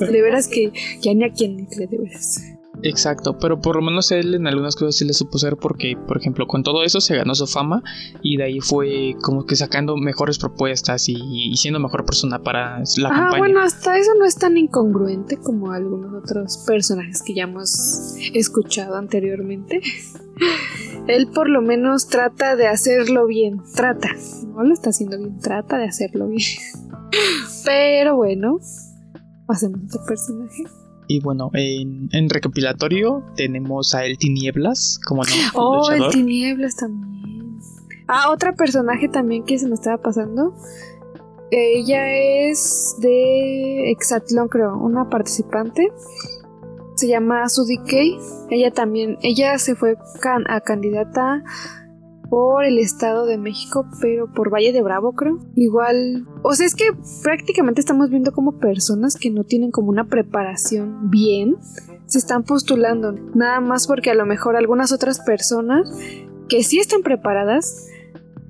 De 0.00 0.22
veras 0.22 0.48
que 0.48 0.70
ya 1.00 1.14
ni 1.14 1.24
a 1.24 1.32
quién 1.32 1.56
le 1.78 1.86
de 1.86 1.98
veras. 1.98 2.42
Exacto, 2.82 3.38
pero 3.38 3.60
por 3.60 3.76
lo 3.76 3.82
menos 3.82 4.10
él 4.12 4.34
en 4.34 4.46
algunas 4.46 4.76
cosas 4.76 4.94
sí 4.96 5.04
le 5.04 5.12
supo 5.12 5.36
ser 5.38 5.56
porque, 5.56 5.96
por 6.06 6.16
ejemplo, 6.16 6.46
con 6.46 6.62
todo 6.62 6.84
eso 6.84 7.00
se 7.00 7.16
ganó 7.16 7.34
su 7.34 7.46
fama 7.46 7.82
y 8.22 8.36
de 8.36 8.44
ahí 8.44 8.60
fue 8.60 9.16
como 9.20 9.46
que 9.46 9.56
sacando 9.56 9.96
mejores 9.96 10.38
propuestas 10.38 11.08
y, 11.08 11.16
y 11.18 11.56
siendo 11.56 11.80
mejor 11.80 12.04
persona 12.04 12.38
para 12.38 12.78
la 12.98 13.08
Ah, 13.08 13.14
campaña. 13.14 13.38
bueno, 13.38 13.60
hasta 13.60 13.98
eso 13.98 14.12
no 14.18 14.24
es 14.24 14.36
tan 14.36 14.56
incongruente 14.56 15.36
como 15.38 15.72
algunos 15.72 16.12
otros 16.22 16.58
personajes 16.66 17.22
que 17.22 17.34
ya 17.34 17.44
hemos 17.44 18.14
escuchado 18.34 18.96
anteriormente. 18.96 19.80
Él 21.08 21.26
por 21.34 21.48
lo 21.48 21.62
menos 21.62 22.06
trata 22.08 22.54
de 22.54 22.68
hacerlo 22.68 23.26
bien. 23.26 23.60
Trata. 23.74 24.10
No 24.54 24.62
lo 24.62 24.72
está 24.72 24.90
haciendo 24.90 25.18
bien. 25.18 25.38
Trata 25.40 25.78
de 25.78 25.86
hacerlo 25.86 26.28
bien. 26.28 26.42
Pero 27.64 28.16
bueno. 28.16 28.58
Pasemos 29.46 29.80
a 29.80 29.84
otro 29.86 30.00
personaje. 30.06 30.64
Y 31.08 31.20
bueno, 31.20 31.50
en, 31.54 32.08
en 32.12 32.28
recopilatorio 32.30 33.24
tenemos 33.34 33.94
a 33.94 34.04
El 34.04 34.18
Tinieblas, 34.18 35.00
como 35.06 35.22
no, 35.24 35.30
el 35.34 35.40
Oh, 35.54 35.90
el. 35.90 36.10
Tinieblas 36.12 36.76
también. 36.76 37.58
Ah, 38.06 38.30
otra 38.30 38.52
personaje 38.52 39.08
también 39.08 39.44
que 39.44 39.58
se 39.58 39.66
me 39.66 39.74
estaba 39.74 39.96
pasando. 39.98 40.54
Ella 41.50 42.12
es 42.12 42.94
de 43.00 43.90
Exatlón, 43.90 44.48
creo, 44.48 44.76
una 44.76 45.08
participante. 45.08 45.88
Se 46.94 47.08
llama 47.08 47.48
Sudi 47.48 47.78
Kay. 47.78 48.18
Ella 48.50 48.70
también, 48.70 49.16
ella 49.22 49.58
se 49.58 49.74
fue 49.74 49.96
can- 50.20 50.44
a 50.48 50.60
candidata 50.60 51.42
por 52.28 52.64
el 52.64 52.78
Estado 52.78 53.26
de 53.26 53.38
México, 53.38 53.86
pero 54.00 54.32
por 54.32 54.52
Valle 54.52 54.72
de 54.72 54.82
Bravo, 54.82 55.12
creo. 55.12 55.38
Igual, 55.54 56.26
o 56.42 56.54
sea, 56.54 56.66
es 56.66 56.74
que 56.74 56.84
prácticamente 57.22 57.80
estamos 57.80 58.10
viendo 58.10 58.32
como 58.32 58.58
personas 58.58 59.16
que 59.16 59.30
no 59.30 59.44
tienen 59.44 59.70
como 59.70 59.88
una 59.88 60.04
preparación 60.04 61.10
bien 61.10 61.56
se 62.06 62.18
están 62.18 62.42
postulando, 62.42 63.12
nada 63.34 63.60
más 63.60 63.86
porque 63.86 64.10
a 64.10 64.14
lo 64.14 64.24
mejor 64.24 64.56
algunas 64.56 64.92
otras 64.92 65.20
personas 65.20 65.90
que 66.48 66.64
sí 66.64 66.78
están 66.78 67.02
preparadas 67.02 67.86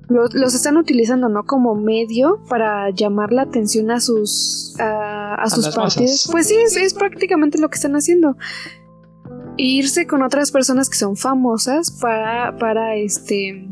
los, 0.07 0.33
los 0.33 0.55
están 0.55 0.77
utilizando 0.77 1.29
no 1.29 1.43
como 1.43 1.75
medio 1.75 2.41
para 2.49 2.89
llamar 2.89 3.31
la 3.31 3.43
atención 3.43 3.91
a 3.91 3.99
sus 3.99 4.75
a, 4.79 5.35
a 5.35 5.49
sus 5.49 5.67
partidos. 5.67 6.11
masas. 6.11 6.27
Pues 6.31 6.47
sí, 6.47 6.55
es, 6.55 6.75
es 6.77 6.93
prácticamente 6.93 7.59
lo 7.59 7.69
que 7.69 7.75
están 7.75 7.95
haciendo. 7.95 8.35
Irse 9.61 10.07
con 10.07 10.23
otras 10.23 10.51
personas 10.51 10.89
que 10.89 10.97
son 10.97 11.17
famosas 11.17 11.91
para 11.91 12.57
para 12.57 12.95
este 12.95 13.67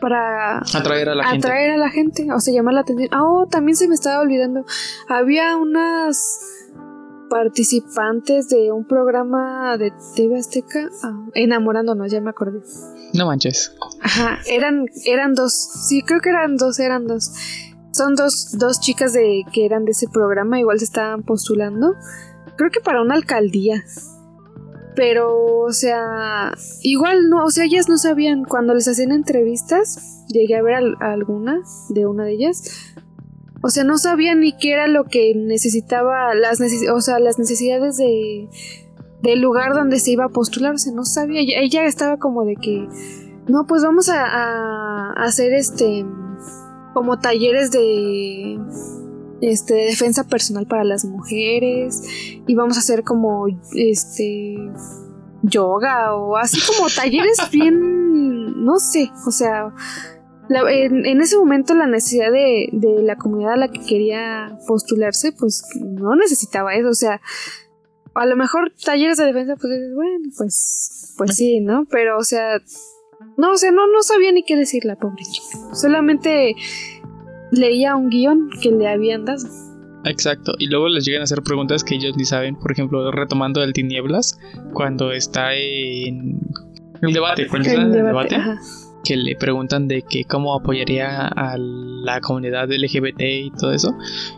para 0.00 0.58
Atraer 0.58 1.10
a 1.10 1.14
la 1.14 1.24
gente. 1.24 1.46
atraer 1.46 1.70
a 1.72 1.76
la 1.76 1.90
gente, 1.90 2.32
o 2.32 2.40
sea, 2.40 2.52
llamar 2.54 2.74
la 2.74 2.80
atención. 2.80 3.08
Ah, 3.12 3.22
oh, 3.22 3.46
también 3.46 3.76
se 3.76 3.86
me 3.86 3.94
estaba 3.94 4.20
olvidando. 4.20 4.64
Había 5.08 5.56
unas 5.56 6.40
participantes 7.28 8.48
de 8.48 8.72
un 8.72 8.84
programa 8.86 9.76
de 9.78 9.92
TV 10.16 10.38
Azteca, 10.38 10.88
ah, 11.04 11.26
enamorándonos, 11.34 12.10
ya 12.10 12.20
me 12.20 12.30
acordé. 12.30 12.60
No 13.14 13.26
manches. 13.26 13.72
Ajá, 14.00 14.38
eran, 14.48 14.86
eran 15.04 15.34
dos, 15.34 15.52
sí, 15.88 16.02
creo 16.02 16.20
que 16.20 16.30
eran 16.30 16.56
dos, 16.56 16.80
eran 16.80 17.06
dos. 17.06 17.30
Son 17.92 18.14
dos, 18.14 18.56
dos 18.58 18.80
chicas 18.80 19.12
de 19.12 19.42
que 19.52 19.64
eran 19.64 19.84
de 19.84 19.92
ese 19.92 20.08
programa, 20.08 20.58
igual 20.58 20.78
se 20.78 20.84
estaban 20.86 21.22
postulando. 21.22 21.94
Creo 22.56 22.70
que 22.70 22.80
para 22.80 23.02
una 23.02 23.14
alcaldía. 23.14 23.84
Pero, 24.96 25.62
o 25.62 25.72
sea, 25.72 26.52
igual 26.82 27.28
no, 27.28 27.44
o 27.44 27.50
sea, 27.50 27.64
ellas 27.64 27.88
no 27.88 27.96
sabían. 27.96 28.44
Cuando 28.44 28.74
les 28.74 28.88
hacían 28.88 29.12
entrevistas, 29.12 30.24
llegué 30.28 30.56
a 30.56 30.62
ver 30.62 30.74
a 31.00 31.12
alguna 31.12 31.60
de 31.90 32.06
una 32.06 32.24
de 32.24 32.32
ellas. 32.32 32.94
O 33.62 33.68
sea, 33.68 33.84
no 33.84 33.98
sabían 33.98 34.40
ni 34.40 34.56
qué 34.56 34.72
era 34.72 34.86
lo 34.88 35.04
que 35.04 35.34
necesitaba, 35.34 36.34
las 36.34 36.60
necesi- 36.60 36.90
o 36.90 37.00
sea, 37.00 37.18
las 37.18 37.38
necesidades 37.38 37.96
de 37.96 38.48
del 39.22 39.42
lugar 39.42 39.74
donde 39.74 40.00
se 40.00 40.12
iba 40.12 40.24
a 40.24 40.28
postular, 40.30 40.74
o 40.74 40.78
sea, 40.78 40.94
no 40.94 41.04
sabía. 41.04 41.40
Ella, 41.42 41.60
ella 41.60 41.84
estaba 41.84 42.16
como 42.16 42.44
de 42.46 42.56
que, 42.56 42.88
no, 43.48 43.66
pues 43.66 43.82
vamos 43.84 44.08
a 44.08 45.12
hacer 45.12 45.52
este 45.52 46.06
como 46.94 47.18
talleres 47.18 47.70
de 47.70 48.58
este 49.40 49.74
de 49.74 49.84
defensa 49.86 50.24
personal 50.24 50.66
para 50.66 50.84
las 50.84 51.04
mujeres 51.04 52.02
y 52.46 52.54
vamos 52.54 52.76
a 52.76 52.80
hacer 52.80 53.04
como 53.04 53.46
este 53.74 54.56
yoga 55.42 56.14
o 56.14 56.36
así 56.36 56.60
como 56.66 56.88
talleres 56.94 57.38
bien 57.50 58.00
no 58.64 58.78
sé, 58.78 59.10
o 59.26 59.30
sea, 59.30 59.72
en, 60.50 61.20
ese 61.20 61.38
momento 61.38 61.74
la 61.74 61.86
necesidad 61.86 62.30
de, 62.30 62.68
de 62.72 63.02
la 63.02 63.16
comunidad 63.16 63.54
a 63.54 63.56
la 63.56 63.68
que 63.68 63.80
quería 63.80 64.58
postularse, 64.66 65.32
pues 65.32 65.64
no 65.80 66.14
necesitaba 66.16 66.74
eso, 66.74 66.88
o 66.88 66.94
sea, 66.94 67.20
a 68.14 68.26
lo 68.26 68.36
mejor 68.36 68.72
talleres 68.84 69.18
de 69.18 69.26
defensa, 69.26 69.56
pues 69.56 69.72
bueno, 69.94 70.28
pues, 70.36 71.14
pues 71.16 71.36
sí, 71.36 71.60
¿no? 71.60 71.86
Pero, 71.90 72.18
o 72.18 72.24
sea, 72.24 72.60
no, 73.36 73.52
o 73.52 73.56
sea, 73.56 73.70
no, 73.70 73.86
no 73.86 74.02
sabía 74.02 74.32
ni 74.32 74.42
qué 74.42 74.56
decir 74.56 74.84
la 74.84 74.96
pobre 74.96 75.22
chica. 75.24 75.74
Solamente 75.74 76.54
leía 77.50 77.96
un 77.96 78.10
guion 78.10 78.50
que 78.62 78.70
le 78.70 78.88
habían 78.88 79.24
dado. 79.24 79.46
Exacto, 80.04 80.54
y 80.58 80.66
luego 80.68 80.88
les 80.88 81.04
llegan 81.04 81.20
a 81.20 81.24
hacer 81.24 81.42
preguntas 81.42 81.84
que 81.84 81.94
ellos 81.94 82.16
ni 82.16 82.24
saben, 82.24 82.56
por 82.56 82.72
ejemplo, 82.72 83.10
retomando 83.12 83.62
el 83.62 83.72
tinieblas, 83.72 84.38
cuando 84.72 85.12
está 85.12 85.54
en 85.54 86.40
el 87.02 87.12
debate, 87.12 87.46
cuando 87.48 87.68
está 87.68 87.82
en 87.82 87.86
el 87.88 87.92
debate, 87.92 88.36
que 89.04 89.16
le 89.16 89.36
preguntan 89.36 89.88
de 89.88 90.02
que 90.02 90.24
cómo 90.24 90.54
apoyaría 90.54 91.26
a 91.28 91.56
la 91.58 92.20
comunidad 92.20 92.68
LGBT 92.70 93.20
y 93.20 93.50
todo 93.52 93.72
eso. 93.72 93.94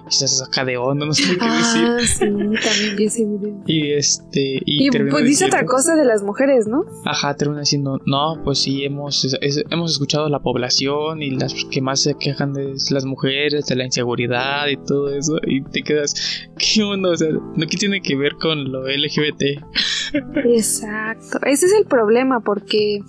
Y 0.09 0.13
se 0.13 0.29
saca 0.29 0.65
de 0.65 0.77
onda, 0.77 1.07
no 1.07 1.13
sé 1.13 1.37
qué 1.37 1.39
ah, 1.41 1.99
Sí, 2.01 2.25
también 2.25 2.97
vi 2.97 3.05
ese 3.05 3.25
video. 3.25 3.63
Y 3.67 3.93
este. 3.93 4.61
Y, 4.65 4.91
pues 4.91 5.25
dice 5.25 5.47
otra 5.47 5.65
cosa 5.65 5.95
de 5.95 6.05
las 6.05 6.23
mujeres, 6.23 6.67
¿no? 6.67 6.85
Ajá, 7.05 7.35
termina 7.35 7.61
diciendo, 7.61 8.01
no, 8.07 8.41
pues 8.45 8.59
sí, 8.59 8.85
hemos, 8.85 9.27
hemos 9.71 9.93
escuchado 9.93 10.27
a 10.27 10.31
la 10.31 10.41
población 10.41 11.23
y 11.23 11.31
las 11.31 11.55
que 11.71 11.81
más 11.81 12.01
se 12.01 12.15
quejan 12.15 12.53
de 12.53 12.75
las 12.91 13.05
mujeres, 13.05 13.67
de 13.67 13.77
la 13.77 13.85
inseguridad 13.85 14.67
y 14.69 14.77
todo 14.77 15.15
eso. 15.15 15.39
Y 15.47 15.63
te 15.63 15.83
quedas, 15.83 16.15
¿qué 16.59 16.83
onda? 16.83 17.11
O 17.11 17.17
sea, 17.17 17.29
¿no 17.31 17.67
qué 17.67 17.77
tiene 17.77 18.01
que 18.01 18.17
ver 18.17 18.35
con 18.41 18.71
lo 18.71 18.87
LGBT? 18.87 19.43
Exacto, 20.45 21.39
ese 21.47 21.67
es 21.67 21.73
el 21.73 21.87
problema 21.87 22.41
porque 22.41 23.01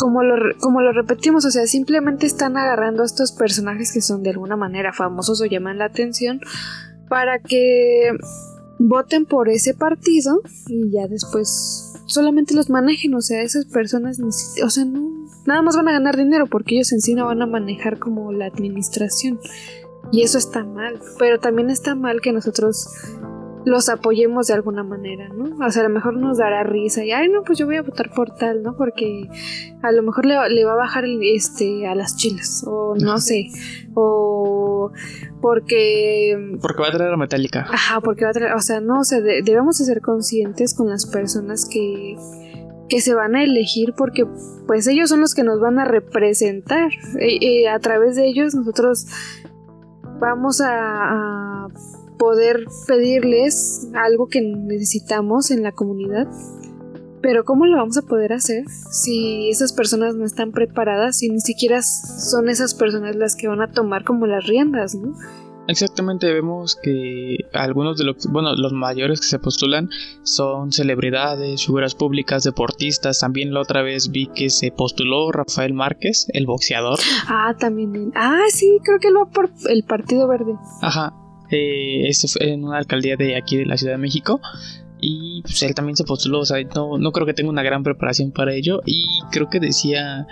como 0.00 0.22
lo, 0.22 0.34
como 0.60 0.80
lo 0.80 0.92
repetimos, 0.92 1.44
o 1.44 1.50
sea, 1.50 1.66
simplemente 1.66 2.26
están 2.26 2.56
agarrando 2.56 3.02
a 3.02 3.06
estos 3.06 3.32
personajes 3.32 3.92
que 3.92 4.00
son 4.00 4.22
de 4.22 4.30
alguna 4.30 4.56
manera 4.56 4.94
famosos 4.94 5.42
o 5.42 5.44
llaman 5.44 5.76
la 5.76 5.84
atención 5.84 6.40
para 7.08 7.38
que 7.38 8.10
voten 8.78 9.26
por 9.26 9.50
ese 9.50 9.74
partido 9.74 10.40
y 10.68 10.90
ya 10.90 11.06
después 11.06 11.92
solamente 12.06 12.54
los 12.54 12.70
manejen, 12.70 13.14
o 13.14 13.20
sea, 13.20 13.42
esas 13.42 13.66
personas, 13.66 14.18
o 14.64 14.70
sea, 14.70 14.86
no, 14.86 15.28
nada 15.46 15.60
más 15.60 15.76
van 15.76 15.88
a 15.88 15.92
ganar 15.92 16.16
dinero 16.16 16.46
porque 16.46 16.76
ellos 16.76 16.92
en 16.92 17.02
sí 17.02 17.14
no 17.14 17.26
van 17.26 17.42
a 17.42 17.46
manejar 17.46 17.98
como 17.98 18.32
la 18.32 18.46
administración. 18.46 19.38
Y 20.12 20.22
eso 20.22 20.38
está 20.38 20.64
mal, 20.64 20.98
pero 21.18 21.38
también 21.38 21.68
está 21.68 21.94
mal 21.94 22.20
que 22.22 22.32
nosotros 22.32 22.88
los 23.64 23.88
apoyemos 23.88 24.46
de 24.46 24.54
alguna 24.54 24.82
manera, 24.82 25.28
¿no? 25.28 25.64
O 25.64 25.70
sea, 25.70 25.82
a 25.82 25.88
lo 25.88 25.94
mejor 25.94 26.16
nos 26.16 26.38
dará 26.38 26.62
risa 26.62 27.04
y, 27.04 27.12
ay, 27.12 27.28
no, 27.28 27.42
pues 27.42 27.58
yo 27.58 27.66
voy 27.66 27.76
a 27.76 27.82
votar 27.82 28.10
por 28.10 28.34
tal, 28.34 28.62
¿no? 28.62 28.76
Porque 28.76 29.28
a 29.82 29.92
lo 29.92 30.02
mejor 30.02 30.26
le, 30.26 30.64
va 30.64 30.72
a 30.72 30.76
bajar 30.76 31.04
este, 31.06 31.86
a 31.86 31.94
las 31.94 32.16
chilas, 32.16 32.64
o 32.66 32.94
no 32.96 33.18
sé, 33.18 33.48
o 33.94 34.90
porque... 35.40 36.56
Porque 36.60 36.82
va 36.82 36.88
a 36.88 36.92
traer 36.92 37.12
a 37.12 37.16
Metallica. 37.16 37.66
Ajá, 37.70 38.00
porque 38.00 38.24
va 38.24 38.30
a 38.30 38.34
traer, 38.34 38.54
o 38.54 38.60
sea, 38.60 38.80
no, 38.80 39.00
o 39.00 39.04
sea, 39.04 39.20
debemos 39.20 39.78
de 39.78 39.84
ser 39.84 40.00
conscientes 40.00 40.74
con 40.74 40.88
las 40.88 41.06
personas 41.06 41.68
que 41.68 42.16
que 42.88 43.00
se 43.00 43.14
van 43.14 43.36
a 43.36 43.44
elegir 43.44 43.94
porque 43.96 44.26
pues 44.66 44.88
ellos 44.88 45.08
son 45.08 45.20
los 45.20 45.32
que 45.32 45.44
nos 45.44 45.60
van 45.60 45.78
a 45.78 45.84
representar 45.84 46.90
y, 47.20 47.64
a 47.66 47.78
través 47.78 48.16
de 48.16 48.26
ellos 48.26 48.52
nosotros 48.56 49.06
vamos 50.18 50.60
a 50.60 51.49
poder 52.20 52.66
pedirles 52.86 53.88
algo 53.94 54.28
que 54.28 54.42
necesitamos 54.42 55.50
en 55.50 55.62
la 55.62 55.72
comunidad. 55.72 56.28
Pero 57.22 57.44
¿cómo 57.44 57.66
lo 57.66 57.78
vamos 57.78 57.96
a 57.96 58.02
poder 58.02 58.34
hacer 58.34 58.64
si 58.68 59.48
esas 59.48 59.72
personas 59.72 60.14
no 60.14 60.24
están 60.24 60.52
preparadas 60.52 61.22
y 61.22 61.30
ni 61.30 61.40
siquiera 61.40 61.80
son 61.82 62.48
esas 62.48 62.74
personas 62.74 63.16
las 63.16 63.36
que 63.36 63.48
van 63.48 63.62
a 63.62 63.72
tomar 63.72 64.04
como 64.04 64.26
las 64.26 64.46
riendas, 64.46 64.94
¿no? 64.94 65.14
Exactamente, 65.66 66.32
vemos 66.32 66.76
que 66.82 67.36
algunos 67.52 67.96
de 67.96 68.04
los, 68.04 68.26
bueno, 68.26 68.54
los 68.56 68.72
mayores 68.72 69.20
que 69.20 69.26
se 69.26 69.38
postulan 69.38 69.88
son 70.22 70.72
celebridades, 70.72 71.64
figuras 71.64 71.94
públicas, 71.94 72.42
deportistas. 72.42 73.20
También 73.20 73.54
la 73.54 73.60
otra 73.60 73.82
vez 73.82 74.10
vi 74.10 74.26
que 74.26 74.50
se 74.50 74.72
postuló 74.72 75.30
Rafael 75.30 75.72
Márquez, 75.72 76.26
el 76.32 76.46
boxeador. 76.46 76.98
Ah, 77.28 77.54
también 77.58 77.94
él. 77.94 78.12
Ah, 78.14 78.42
sí, 78.50 78.78
creo 78.82 78.98
que 78.98 79.10
lo 79.10 79.26
va 79.26 79.30
por 79.30 79.50
el 79.68 79.84
Partido 79.84 80.26
Verde. 80.26 80.54
Ajá, 80.82 81.14
eh, 81.50 82.08
este 82.08 82.28
fue 82.28 82.52
en 82.52 82.64
una 82.64 82.78
alcaldía 82.78 83.16
de 83.16 83.36
aquí 83.36 83.56
de 83.56 83.66
la 83.66 83.76
Ciudad 83.76 83.94
de 83.94 83.98
México. 83.98 84.40
Y 85.00 85.42
pues 85.42 85.62
él 85.62 85.74
también 85.74 85.96
se 85.96 86.04
postuló, 86.04 86.40
o 86.40 86.44
sea, 86.44 86.58
no, 86.74 86.98
no 86.98 87.12
creo 87.12 87.26
que 87.26 87.32
tenga 87.32 87.48
una 87.50 87.62
gran 87.62 87.82
preparación 87.82 88.32
para 88.32 88.54
ello. 88.54 88.80
Y 88.84 89.04
creo 89.30 89.48
que 89.48 89.60
decía 89.60 90.26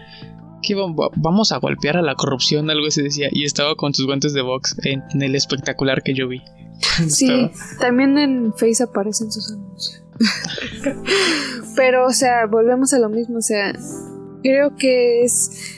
que 0.62 0.74
vamos 0.74 1.52
a 1.52 1.59
golpear 1.59 1.96
a 1.96 2.02
la 2.02 2.14
corrupción, 2.14 2.70
algo 2.70 2.87
así 2.87 3.02
decía. 3.02 3.28
Y 3.33 3.44
estaba 3.44 3.74
con 3.76 3.94
sus 3.94 4.07
guantes 4.07 4.35
de 4.35 4.42
box 4.42 4.76
en, 4.85 5.22
el 5.22 5.35
espectacular 5.35 6.02
que 6.02 6.14
yo 6.14 6.28
vi. 6.28 6.42
Sí, 7.09 7.50
también 7.81 8.18
en 8.18 8.52
Face 8.52 8.83
aparecen 8.83 9.33
sus 9.33 9.52
anuncios. 9.52 10.02
Pero, 11.76 12.07
o 12.07 12.12
sea, 12.12 12.46
volvemos 12.46 12.92
a 12.92 12.98
lo 12.98 13.09
mismo, 13.09 13.38
o 13.38 13.42
sea, 13.42 13.72
creo 14.42 14.76
que 14.76 15.22
es 15.22 15.77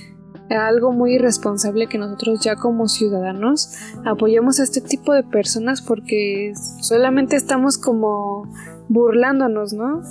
algo 0.56 0.92
muy 0.92 1.14
irresponsable 1.14 1.86
que 1.86 1.98
nosotros 1.98 2.40
ya 2.40 2.56
como 2.56 2.88
ciudadanos 2.88 3.72
apoyemos 4.04 4.60
a 4.60 4.64
este 4.64 4.80
tipo 4.80 5.12
de 5.12 5.22
personas 5.22 5.80
porque 5.82 6.52
solamente 6.80 7.36
estamos 7.36 7.78
como 7.78 8.52
burlándonos, 8.88 9.72
¿no? 9.72 10.02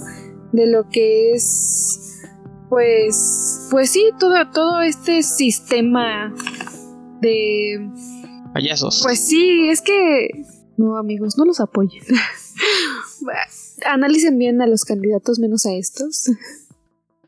De 0.51 0.67
lo 0.67 0.87
que 0.89 1.33
es 1.33 2.21
pues 2.69 3.67
pues 3.71 3.91
sí, 3.91 4.11
todo 4.19 4.35
todo 4.51 4.81
este 4.81 5.23
sistema 5.23 6.33
de 7.21 7.89
payasos. 8.53 9.01
Pues 9.03 9.19
sí, 9.19 9.69
es 9.69 9.81
que 9.81 10.45
no, 10.77 10.97
amigos, 10.97 11.37
no 11.37 11.43
los 11.43 11.59
apoyen. 11.59 12.03
Analicen 13.85 14.37
bien 14.37 14.61
a 14.61 14.67
los 14.67 14.85
candidatos 14.85 15.39
menos 15.39 15.65
a 15.65 15.73
estos 15.73 16.29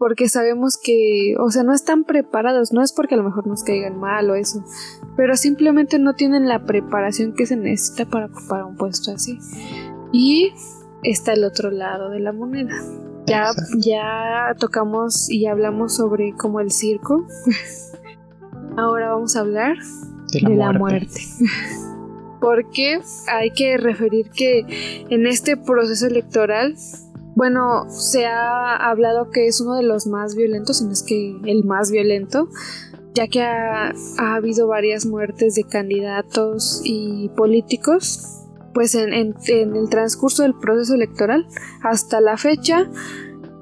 porque 0.01 0.29
sabemos 0.29 0.79
que, 0.83 1.35
o 1.39 1.51
sea, 1.51 1.61
no 1.61 1.75
están 1.75 2.05
preparados, 2.05 2.73
no 2.73 2.81
es 2.81 2.91
porque 2.91 3.13
a 3.13 3.19
lo 3.19 3.23
mejor 3.23 3.45
nos 3.45 3.63
caigan 3.63 3.99
mal 3.99 4.31
o 4.31 4.33
eso, 4.33 4.63
pero 5.15 5.35
simplemente 5.35 5.99
no 5.99 6.15
tienen 6.15 6.47
la 6.47 6.65
preparación 6.65 7.35
que 7.35 7.45
se 7.45 7.55
necesita 7.55 8.09
para 8.09 8.25
ocupar 8.25 8.63
un 8.63 8.75
puesto 8.77 9.11
así. 9.11 9.37
Y 10.11 10.53
está 11.03 11.33
el 11.33 11.43
otro 11.43 11.69
lado 11.69 12.09
de 12.09 12.19
la 12.19 12.33
moneda. 12.33 12.73
Ya, 13.27 13.51
ya 13.77 14.55
tocamos 14.57 15.29
y 15.29 15.45
hablamos 15.45 15.97
sobre 15.97 16.33
como 16.33 16.61
el 16.61 16.71
circo. 16.71 17.27
Ahora 18.77 19.09
vamos 19.13 19.35
a 19.35 19.41
hablar 19.41 19.77
de 20.33 20.55
la, 20.55 20.73
muerte. 20.73 21.21
Porque 22.41 23.01
hay 23.27 23.51
que 23.51 23.77
referir 23.77 24.31
que 24.31 25.05
en 25.11 25.27
este 25.27 25.57
proceso 25.57 26.07
electoral 26.07 26.75
bueno, 27.35 27.89
se 27.89 28.25
ha 28.25 28.75
hablado 28.75 29.29
que 29.29 29.47
es 29.47 29.61
uno 29.61 29.75
de 29.75 29.83
los 29.83 30.07
más 30.07 30.35
violentos, 30.35 30.79
si 30.79 30.85
no 30.85 30.91
es 30.91 31.03
que 31.03 31.37
el 31.45 31.63
más 31.63 31.91
violento, 31.91 32.49
ya 33.13 33.27
que 33.27 33.41
ha, 33.41 33.93
habido 34.17 34.67
varias 34.67 35.05
muertes 35.05 35.55
de 35.55 35.63
candidatos 35.63 36.81
y 36.83 37.29
políticos, 37.29 38.47
pues 38.73 38.95
en, 38.95 39.13
el 39.13 39.89
transcurso 39.89 40.43
del 40.43 40.55
proceso 40.55 40.95
electoral. 40.95 41.45
Hasta 41.83 42.21
la 42.21 42.37
fecha 42.37 42.89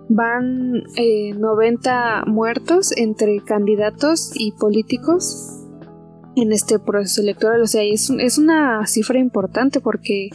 van 0.07 0.83
90 0.83 0.89
eh, 0.97 2.29
muertos 2.29 2.95
entre 2.97 3.39
candidatos 3.41 4.31
y 4.35 4.51
políticos 4.53 5.65
en 6.35 6.51
este 6.51 6.79
proceso 6.79 7.21
electoral. 7.21 7.61
O 7.61 7.67
sea, 7.67 7.83
es, 7.83 8.09
es 8.09 8.37
una 8.37 8.85
cifra 8.85 9.19
importante 9.19 9.79
porque 9.79 10.29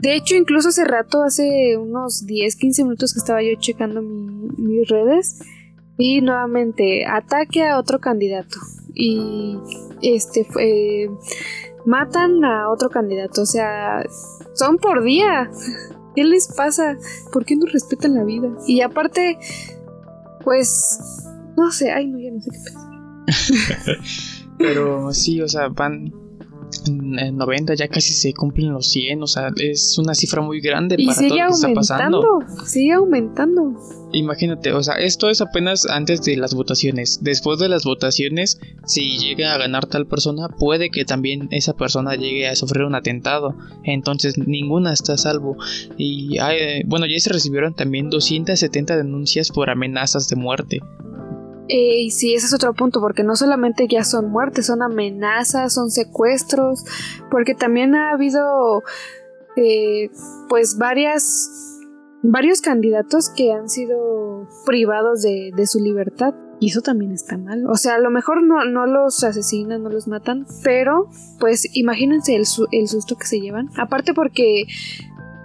de 0.00 0.14
hecho, 0.14 0.36
incluso 0.36 0.68
hace 0.68 0.84
rato, 0.84 1.22
hace 1.22 1.76
unos 1.76 2.24
10, 2.26 2.56
15 2.56 2.84
minutos 2.84 3.12
que 3.12 3.18
estaba 3.18 3.42
yo 3.42 3.50
checando 3.58 4.00
mis 4.02 4.88
redes 4.88 5.40
y 5.96 6.20
nuevamente 6.20 7.04
ataque 7.06 7.64
a 7.64 7.78
otro 7.78 7.98
candidato 7.98 8.58
y 8.94 9.58
este 10.02 10.44
fue 10.44 11.08
matan 11.84 12.44
a 12.44 12.68
otro 12.70 12.90
candidato, 12.90 13.42
o 13.42 13.46
sea, 13.46 14.04
son 14.54 14.78
por 14.78 15.02
día. 15.02 15.50
¿Qué 16.14 16.24
les 16.24 16.48
pasa? 16.48 16.96
¿Por 17.32 17.44
qué 17.44 17.54
no 17.54 17.66
respetan 17.66 18.14
la 18.14 18.24
vida? 18.24 18.48
Y 18.66 18.80
aparte, 18.80 19.38
pues, 20.42 21.24
no 21.56 21.70
sé, 21.70 21.92
ay 21.92 22.08
no, 22.08 22.18
ya 22.18 22.32
no 22.32 22.40
sé 22.40 22.50
qué 22.50 22.58
pensar. 22.58 23.98
Pero 24.58 25.12
sí, 25.14 25.40
o 25.40 25.46
sea, 25.46 25.68
van 25.68 26.12
90 26.88 27.74
ya 27.74 27.88
casi 27.88 28.12
se 28.12 28.32
cumplen 28.32 28.72
los 28.72 28.90
100, 28.90 29.22
o 29.22 29.26
sea, 29.26 29.50
es 29.56 29.98
una 29.98 30.14
cifra 30.14 30.42
muy 30.42 30.60
grande 30.60 30.96
y 30.98 31.06
para 31.06 31.16
todo 31.16 31.28
lo 31.28 31.34
que 31.34 31.52
está 31.52 31.74
pasando. 31.74 32.22
Sigue 32.64 32.92
aumentando. 32.92 33.74
Imagínate, 34.12 34.72
o 34.72 34.82
sea, 34.82 34.94
esto 34.94 35.28
es 35.28 35.40
apenas 35.42 35.86
antes 35.86 36.22
de 36.22 36.36
las 36.36 36.54
votaciones. 36.54 37.18
Después 37.22 37.58
de 37.58 37.68
las 37.68 37.84
votaciones, 37.84 38.58
si 38.86 39.18
llega 39.18 39.52
a 39.52 39.58
ganar 39.58 39.86
tal 39.86 40.06
persona, 40.06 40.48
puede 40.48 40.90
que 40.90 41.04
también 41.04 41.48
esa 41.50 41.74
persona 41.74 42.14
llegue 42.14 42.48
a 42.48 42.56
sufrir 42.56 42.84
un 42.84 42.94
atentado. 42.94 43.54
Entonces, 43.84 44.38
ninguna 44.38 44.92
está 44.94 45.12
a 45.12 45.18
salvo. 45.18 45.58
Y 45.98 46.38
bueno, 46.86 47.06
ya 47.06 47.18
se 47.20 47.30
recibieron 47.30 47.74
también 47.74 48.08
270 48.08 48.96
denuncias 48.96 49.50
por 49.50 49.68
amenazas 49.68 50.28
de 50.28 50.36
muerte. 50.36 50.80
Eh, 51.68 52.02
y 52.02 52.10
sí, 52.10 52.34
ese 52.34 52.46
es 52.46 52.54
otro 52.54 52.72
punto, 52.74 53.00
porque 53.00 53.22
no 53.22 53.36
solamente 53.36 53.86
ya 53.88 54.04
son 54.04 54.30
muertes, 54.30 54.66
son 54.66 54.82
amenazas, 54.82 55.74
son 55.74 55.90
secuestros, 55.90 56.84
porque 57.30 57.54
también 57.54 57.94
ha 57.94 58.12
habido 58.12 58.82
eh, 59.56 60.10
pues 60.48 60.78
varias 60.78 61.76
varios 62.22 62.60
candidatos 62.60 63.30
que 63.30 63.52
han 63.52 63.68
sido 63.68 64.48
privados 64.66 65.22
de, 65.22 65.52
de, 65.54 65.66
su 65.66 65.80
libertad. 65.80 66.34
Y 66.60 66.70
eso 66.70 66.80
también 66.80 67.12
está 67.12 67.38
mal. 67.38 67.66
O 67.68 67.76
sea, 67.76 67.94
a 67.94 67.98
lo 68.00 68.10
mejor 68.10 68.42
no, 68.42 68.64
no 68.64 68.86
los 68.86 69.22
asesinan, 69.22 69.84
no 69.84 69.90
los 69.90 70.08
matan, 70.08 70.44
pero 70.64 71.08
pues 71.38 71.68
imagínense 71.76 72.34
el, 72.34 72.44
el 72.72 72.88
susto 72.88 73.16
que 73.16 73.26
se 73.26 73.40
llevan. 73.40 73.70
Aparte 73.76 74.12
porque 74.12 74.64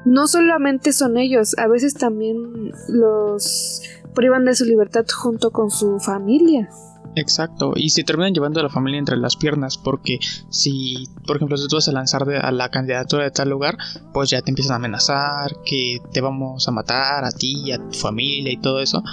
no 0.05 0.27
solamente 0.27 0.93
son 0.93 1.17
ellos, 1.17 1.55
a 1.57 1.67
veces 1.67 1.93
también 1.93 2.71
los 2.89 3.81
privan 4.13 4.45
de 4.45 4.55
su 4.55 4.65
libertad 4.65 5.05
junto 5.13 5.51
con 5.51 5.71
su 5.71 5.99
familia. 5.99 6.69
Exacto, 7.15 7.73
y 7.75 7.89
se 7.89 8.03
terminan 8.03 8.33
llevando 8.33 8.59
a 8.59 8.63
la 8.63 8.69
familia 8.69 8.97
entre 8.97 9.17
las 9.17 9.35
piernas, 9.35 9.77
porque 9.77 10.17
si, 10.49 11.07
por 11.27 11.35
ejemplo, 11.35 11.57
tú 11.57 11.75
vas 11.75 11.87
a 11.87 11.91
lanzar 11.91 12.27
a 12.27 12.51
la 12.51 12.69
candidatura 12.69 13.23
de 13.23 13.31
tal 13.31 13.49
lugar, 13.49 13.77
pues 14.13 14.31
ya 14.31 14.41
te 14.41 14.49
empiezan 14.49 14.73
a 14.73 14.75
amenazar, 14.77 15.51
que 15.63 15.97
te 16.11 16.21
vamos 16.21 16.67
a 16.67 16.71
matar 16.71 17.23
a 17.23 17.31
ti, 17.31 17.71
a 17.71 17.77
tu 17.77 17.97
familia 17.97 18.51
y 18.51 18.57
todo 18.57 18.79
eso, 18.79 19.03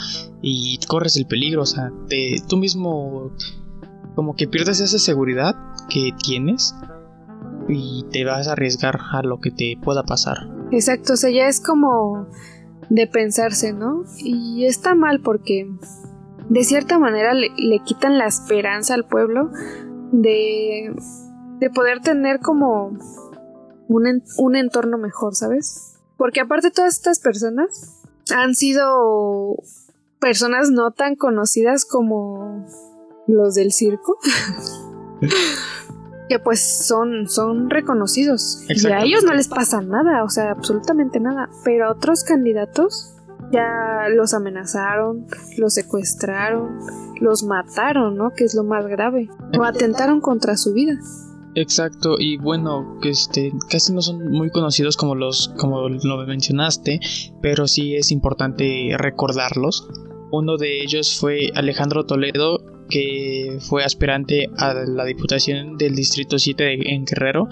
y 0.41 0.79
corres 0.89 1.17
el 1.17 1.27
peligro, 1.27 1.63
o 1.63 1.67
sea, 1.67 1.93
tú 2.49 2.57
mismo 2.57 3.33
como 4.15 4.35
que 4.35 4.49
pierdes 4.49 4.81
esa 4.81 4.99
seguridad 4.99 5.55
que 5.91 6.13
tienes 6.25 6.75
y 7.69 8.05
te 8.11 8.25
vas 8.25 8.49
a 8.49 8.53
arriesgar 8.53 8.99
a 9.13 9.23
lo 9.23 9.41
que 9.41 9.51
te 9.51 9.79
pueda 9.81 10.05
pasar. 10.05 10.60
Exacto, 10.71 11.15
o 11.15 11.17
sea, 11.17 11.31
ya 11.31 11.49
es 11.49 11.61
como 11.61 12.29
de 12.89 13.07
pensarse, 13.07 13.73
¿no? 13.73 14.05
Y 14.19 14.67
está 14.67 14.95
mal 14.95 15.21
porque 15.21 15.69
de 16.49 16.65
cierta 16.65 16.99
manera 16.99 17.35
le, 17.35 17.79
quitan 17.85 18.19
la 18.19 18.27
esperanza 18.27 18.95
al 18.95 19.07
pueblo 19.07 19.51
de, 20.13 20.95
de 21.59 21.71
poder 21.71 22.01
tener 22.01 22.41
como 22.41 22.99
un, 23.89 24.23
un 24.39 24.57
entorno 24.57 24.99
mejor, 24.99 25.35
¿sabes? 25.35 25.99
Porque 26.17 26.41
aparte 26.41 26.71
todas 26.71 26.95
estas 26.95 27.21
personas 27.21 28.03
han 28.35 28.55
sido 28.55 29.57
personas 30.19 30.71
no 30.71 30.91
tan 30.93 31.17
conocidas 31.17 31.85
como 31.85 32.67
los 33.27 33.55
del 33.55 33.73
circo. 33.73 34.19
que 36.31 36.39
pues 36.39 36.87
son, 36.87 37.29
son 37.29 37.69
reconocidos. 37.71 38.63
Y 38.69 38.87
a 38.87 39.03
ellos 39.03 39.25
no 39.25 39.35
les 39.35 39.49
pasa 39.49 39.83
nada, 39.83 40.23
o 40.23 40.29
sea, 40.29 40.53
absolutamente 40.53 41.19
nada. 41.19 41.51
Pero 41.65 41.89
a 41.89 41.91
otros 41.91 42.23
candidatos 42.23 43.17
ya 43.51 44.07
los 44.15 44.33
amenazaron, 44.33 45.27
los 45.59 45.75
secuestraron, 45.75 46.79
los 47.21 47.43
mataron, 47.43 48.17
¿no? 48.17 48.31
Que 48.31 48.45
es 48.45 48.55
lo 48.55 48.63
más 48.63 48.87
grave. 48.87 49.29
O 49.59 49.65
atentaron 49.65 50.21
contra 50.21 50.57
su 50.57 50.73
vida. 50.73 50.93
Exacto, 51.57 52.15
y 52.17 52.37
bueno, 52.37 52.99
que 53.03 53.11
este 53.11 53.53
casi 53.69 53.93
no 53.93 54.01
son 54.01 54.31
muy 54.31 54.51
conocidos 54.51 54.97
como 54.97 55.17
los 55.17 55.53
como 55.59 55.89
lo 55.89 56.27
mencionaste, 56.29 57.01
pero 57.43 57.67
sí 57.67 57.97
es 57.97 58.13
importante 58.13 58.95
recordarlos. 58.97 59.89
Uno 60.31 60.59
de 60.59 60.81
ellos 60.81 61.19
fue 61.19 61.51
Alejandro 61.57 62.07
Toledo, 62.07 62.61
que 62.91 63.59
fue 63.61 63.85
aspirante 63.85 64.51
a 64.59 64.75
la 64.75 65.05
Diputación 65.05 65.79
del 65.79 65.95
Distrito 65.95 66.39
7 66.39 66.93
en 66.95 67.05
Guerrero. 67.05 67.49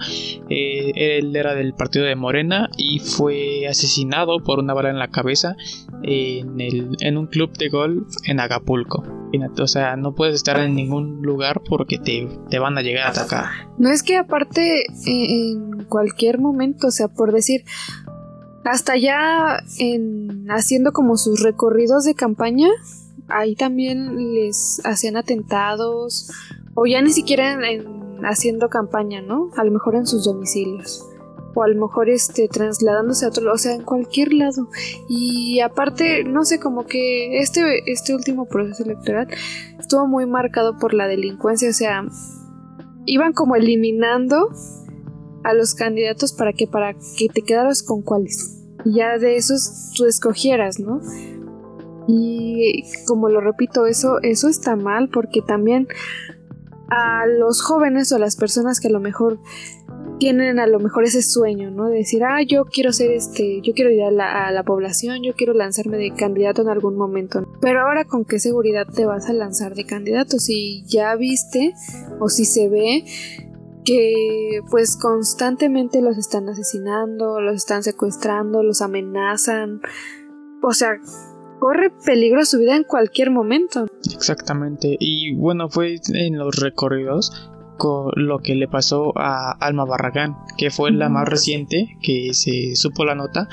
Eh, 0.49 0.91
él 0.95 1.35
era 1.35 1.55
del 1.55 1.73
partido 1.73 2.05
de 2.05 2.15
Morena 2.15 2.69
y 2.77 2.99
fue 2.99 3.67
asesinado 3.67 4.43
por 4.43 4.59
una 4.59 4.73
bala 4.73 4.89
en 4.89 4.99
la 4.99 5.09
cabeza 5.09 5.55
en, 6.03 7.17
un 7.17 7.27
club 7.27 7.57
de 7.57 7.69
golf 7.69 8.07
en 8.25 8.39
Acapulco. 8.39 9.03
O 9.59 9.67
sea, 9.67 9.95
no 9.95 10.15
puedes 10.15 10.35
estar 10.35 10.59
en 10.59 10.75
ningún 10.75 11.21
lugar 11.21 11.61
porque 11.67 11.97
te, 11.97 12.27
te 12.49 12.59
van 12.59 12.77
a 12.77 12.81
llegar 12.81 13.07
a 13.07 13.09
atacar. 13.11 13.45
No 13.77 13.89
es 13.89 14.03
que 14.03 14.17
aparte 14.17 14.85
en 15.05 15.83
cualquier 15.85 16.39
momento, 16.39 16.87
o 16.87 16.91
sea, 16.91 17.07
por 17.07 17.31
decir, 17.31 17.63
hasta 18.65 18.97
ya 18.97 19.61
en 19.77 20.47
haciendo 20.49 20.91
como 20.91 21.17
sus 21.17 21.41
recorridos 21.41 22.03
de 22.03 22.15
campaña, 22.15 22.69
ahí 23.29 23.55
también 23.55 24.33
les 24.33 24.81
hacían 24.83 25.17
atentados 25.17 26.31
o 26.75 26.85
ya 26.85 27.01
ni 27.01 27.11
siquiera 27.11 27.59
haciendo 28.23 28.69
campaña, 28.69 29.21
¿no? 29.21 29.51
A 29.57 29.63
lo 29.63 29.71
mejor 29.71 29.95
en 29.95 30.05
sus 30.05 30.25
domicilios 30.25 31.05
o 31.55 31.63
a 31.63 31.67
lo 31.67 31.87
mejor 31.87 32.09
este 32.09 32.47
trasladándose 32.47 33.25
a 33.25 33.29
otro, 33.29 33.51
o 33.51 33.57
sea, 33.57 33.73
en 33.73 33.83
cualquier 33.83 34.33
lado. 34.33 34.69
Y 35.07 35.59
aparte, 35.61 36.23
no 36.23 36.45
sé, 36.45 36.59
como 36.59 36.85
que 36.85 37.39
este 37.39 37.91
este 37.91 38.15
último 38.15 38.45
proceso 38.45 38.83
electoral 38.83 39.27
estuvo 39.79 40.07
muy 40.07 40.25
marcado 40.25 40.77
por 40.77 40.93
la 40.93 41.07
delincuencia, 41.07 41.69
o 41.69 41.73
sea, 41.73 42.05
iban 43.05 43.33
como 43.33 43.55
eliminando 43.55 44.49
a 45.43 45.53
los 45.53 45.73
candidatos 45.73 46.33
para 46.33 46.53
que 46.53 46.67
para 46.67 46.93
que 46.93 47.27
te 47.33 47.41
quedaras 47.41 47.83
con 47.83 48.01
cuáles. 48.01 48.55
Y 48.85 48.95
ya 48.95 49.17
de 49.17 49.35
esos 49.35 49.91
tú 49.95 50.05
escogieras, 50.05 50.79
¿no? 50.79 51.01
Y 52.11 52.83
como 53.05 53.29
lo 53.29 53.39
repito, 53.39 53.85
eso, 53.85 54.19
eso 54.23 54.47
está 54.47 54.75
mal 54.75 55.09
porque 55.09 55.41
también 55.41 55.87
a 56.89 57.27
los 57.27 57.61
jóvenes 57.61 58.11
o 58.11 58.15
a 58.15 58.19
las 58.19 58.35
personas 58.35 58.79
que 58.79 58.87
a 58.87 58.91
lo 58.91 58.99
mejor 58.99 59.39
tienen 60.17 60.59
a 60.59 60.67
lo 60.67 60.79
mejor 60.79 61.03
ese 61.03 61.21
sueño, 61.21 61.71
¿no? 61.71 61.87
De 61.87 61.99
decir, 61.99 62.23
ah, 62.23 62.41
yo 62.41 62.65
quiero 62.65 62.91
ser 62.91 63.11
este, 63.11 63.61
yo 63.61 63.73
quiero 63.73 63.91
ayudar 63.91 64.19
a 64.19 64.51
la, 64.51 64.63
población, 64.63 65.23
yo 65.23 65.33
quiero 65.33 65.53
lanzarme 65.53 65.97
de 65.97 66.11
candidato 66.13 66.61
en 66.63 66.69
algún 66.69 66.97
momento. 66.97 67.47
Pero 67.61 67.81
ahora, 67.81 68.05
¿con 68.05 68.25
qué 68.25 68.39
seguridad 68.39 68.87
te 68.87 69.05
vas 69.05 69.29
a 69.29 69.33
lanzar 69.33 69.75
de 69.75 69.85
candidato? 69.85 70.39
Si 70.39 70.83
ya 70.87 71.15
viste 71.15 71.73
o 72.19 72.27
si 72.27 72.45
se 72.45 72.69
ve 72.69 73.05
que 73.85 74.59
pues 74.69 74.97
constantemente 74.97 76.01
los 76.01 76.17
están 76.17 76.49
asesinando, 76.49 77.39
los 77.39 77.55
están 77.55 77.83
secuestrando, 77.83 78.61
los 78.61 78.81
amenazan. 78.81 79.81
O 80.61 80.73
sea, 80.73 80.97
corre 81.59 81.91
peligro 82.05 82.45
su 82.45 82.59
vida 82.59 82.75
en 82.75 82.83
cualquier 82.83 83.31
momento. 83.31 83.85
Exactamente. 84.13 84.97
Y 84.99 85.33
bueno, 85.35 85.69
fue 85.69 85.99
en 86.13 86.37
los 86.37 86.55
recorridos 86.55 87.51
con 87.77 88.11
lo 88.15 88.39
que 88.39 88.55
le 88.55 88.67
pasó 88.67 89.13
a 89.15 89.51
Alma 89.51 89.85
Barragán, 89.85 90.35
que 90.57 90.69
fue 90.69 90.91
la 90.91 91.09
más 91.09 91.27
reciente 91.27 91.97
que 92.01 92.33
se 92.33 92.75
supo 92.75 93.05
la 93.05 93.15
nota, 93.15 93.47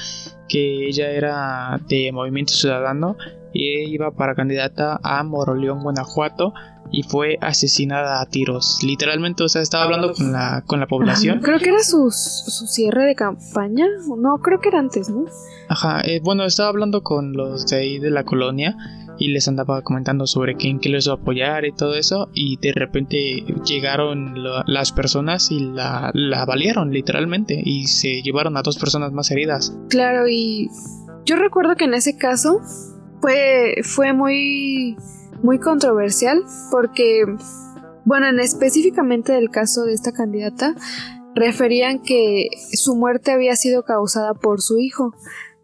que 0.49 0.88
ella 0.88 1.11
era 1.11 1.81
de 1.88 2.11
Movimiento 2.12 2.53
Ciudadano 2.53 3.16
y 3.53 3.88
iba 3.88 4.11
para 4.11 4.35
candidata 4.35 4.99
a 5.03 5.23
Moroleón, 5.23 5.83
Guanajuato 5.83 6.53
y 6.90 7.03
fue 7.03 7.38
asesinada 7.40 8.20
a 8.20 8.27
tiros. 8.27 8.79
Literalmente, 8.83 9.42
o 9.42 9.49
sea, 9.49 9.62
estaba 9.62 9.85
hablando 9.85 10.12
con 10.12 10.33
la, 10.33 10.62
con 10.66 10.81
la 10.81 10.87
población. 10.87 11.40
creo 11.40 11.59
que 11.59 11.68
era 11.70 11.81
su, 11.81 12.11
su 12.11 12.66
cierre 12.66 13.05
de 13.05 13.14
campaña. 13.14 13.87
No, 14.18 14.38
creo 14.38 14.61
que 14.61 14.68
era 14.68 14.79
antes, 14.79 15.09
¿no? 15.09 15.25
Ajá, 15.68 16.01
eh, 16.03 16.20
bueno, 16.22 16.44
estaba 16.44 16.68
hablando 16.68 17.03
con 17.03 17.33
los 17.33 17.66
de 17.66 17.77
ahí 17.77 17.99
de 17.99 18.11
la 18.11 18.25
colonia 18.25 18.77
y 19.18 19.29
les 19.29 19.49
andaba 19.49 19.83
comentando 19.83 20.27
sobre 20.27 20.57
quién 20.57 20.79
que 20.79 20.88
les 20.88 21.07
iba 21.07 21.14
a 21.14 21.18
apoyar 21.18 21.64
y 21.64 21.72
todo 21.72 21.94
eso 21.94 22.29
y 22.35 22.59
de 22.59 22.72
repente 22.72 23.44
llegaron 23.64 24.35
las 24.66 24.92
personas 24.92 25.51
y 25.51 25.61
la, 25.61 26.11
la 26.14 26.44
balearon 26.44 26.92
literalmente 26.92 27.61
y 27.64 27.87
se 27.87 28.22
llevaron 28.22 28.57
a 28.57 28.62
dos 28.62 28.77
personas 28.79 29.12
más 29.12 29.31
heridas. 29.31 29.77
Claro, 29.88 30.29
y 30.29 30.68
yo 31.25 31.37
recuerdo 31.37 31.77
que 31.77 31.85
en 31.85 31.94
ese 31.94 32.16
caso 32.16 32.61
fue, 33.20 33.77
fue 33.83 34.12
muy 34.12 34.96
muy 35.42 35.59
controversial 35.59 36.42
porque, 36.70 37.25
bueno, 38.05 38.29
en 38.29 38.40
específicamente 38.40 39.33
del 39.33 39.51
caso 39.51 39.85
de 39.85 39.94
esta 39.94 40.12
candidata, 40.12 40.75
referían 41.35 42.01
que 42.01 42.49
su 42.72 42.96
muerte 42.96 43.31
había 43.31 43.55
sido 43.57 43.85
causada 43.85 44.35
por 44.35 44.61
su 44.62 44.79
hijo, 44.79 45.14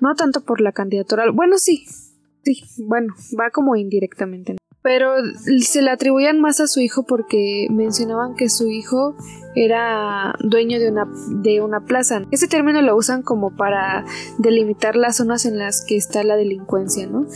no 0.00 0.14
tanto 0.14 0.42
por 0.42 0.60
la 0.60 0.72
candidatura. 0.72 1.24
Bueno, 1.32 1.58
sí, 1.58 1.86
sí, 2.44 2.62
bueno, 2.86 3.14
va 3.38 3.50
como 3.50 3.74
indirectamente. 3.74 4.56
Pero 4.82 5.14
se 5.60 5.80
le 5.80 5.90
atribuían 5.90 6.40
más 6.40 6.58
a 6.58 6.66
su 6.66 6.80
hijo 6.80 7.04
porque 7.04 7.68
mencionaban 7.70 8.34
que 8.34 8.48
su 8.48 8.68
hijo 8.68 9.14
era 9.54 10.34
dueño 10.40 10.80
de 10.80 10.90
una, 10.90 11.06
de 11.40 11.60
una 11.60 11.84
plaza. 11.84 12.22
Ese 12.32 12.48
término 12.48 12.82
lo 12.82 12.96
usan 12.96 13.22
como 13.22 13.54
para 13.54 14.04
delimitar 14.38 14.96
las 14.96 15.18
zonas 15.18 15.46
en 15.46 15.56
las 15.58 15.84
que 15.84 15.96
está 15.96 16.24
la 16.24 16.34
delincuencia, 16.34 17.06
¿no? 17.06 17.26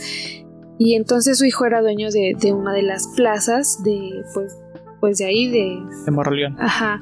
Y 0.79 0.95
entonces 0.95 1.39
su 1.39 1.45
hijo 1.45 1.65
era 1.65 1.81
dueño 1.81 2.09
de, 2.11 2.53
una 2.53 2.73
de 2.73 2.83
las 2.83 3.07
plazas 3.15 3.83
de, 3.83 4.23
pues, 4.33 4.57
pues 4.99 5.17
de 5.17 5.25
ahí, 5.25 5.49
de... 5.49 5.79
De 6.05 6.11
Morroleón. 6.11 6.55
Ajá. 6.59 7.01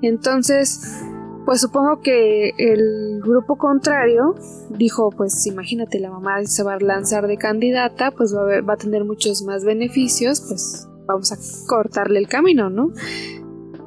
Entonces, 0.00 1.02
pues 1.44 1.60
supongo 1.60 2.00
que 2.00 2.50
el 2.58 3.20
grupo 3.22 3.56
contrario 3.56 4.34
dijo, 4.70 5.10
pues 5.10 5.46
imagínate, 5.46 5.98
la 5.98 6.10
mamá 6.10 6.44
se 6.44 6.62
va 6.62 6.74
a 6.74 6.78
lanzar 6.78 7.26
de 7.26 7.36
candidata, 7.36 8.12
pues 8.12 8.34
va 8.34 8.58
a, 8.58 8.60
va 8.60 8.74
a 8.74 8.76
tener 8.76 9.04
muchos 9.04 9.42
más 9.42 9.64
beneficios, 9.64 10.40
pues 10.40 10.88
vamos 11.06 11.32
a 11.32 11.36
cortarle 11.66 12.20
el 12.20 12.28
camino, 12.28 12.70
¿no? 12.70 12.92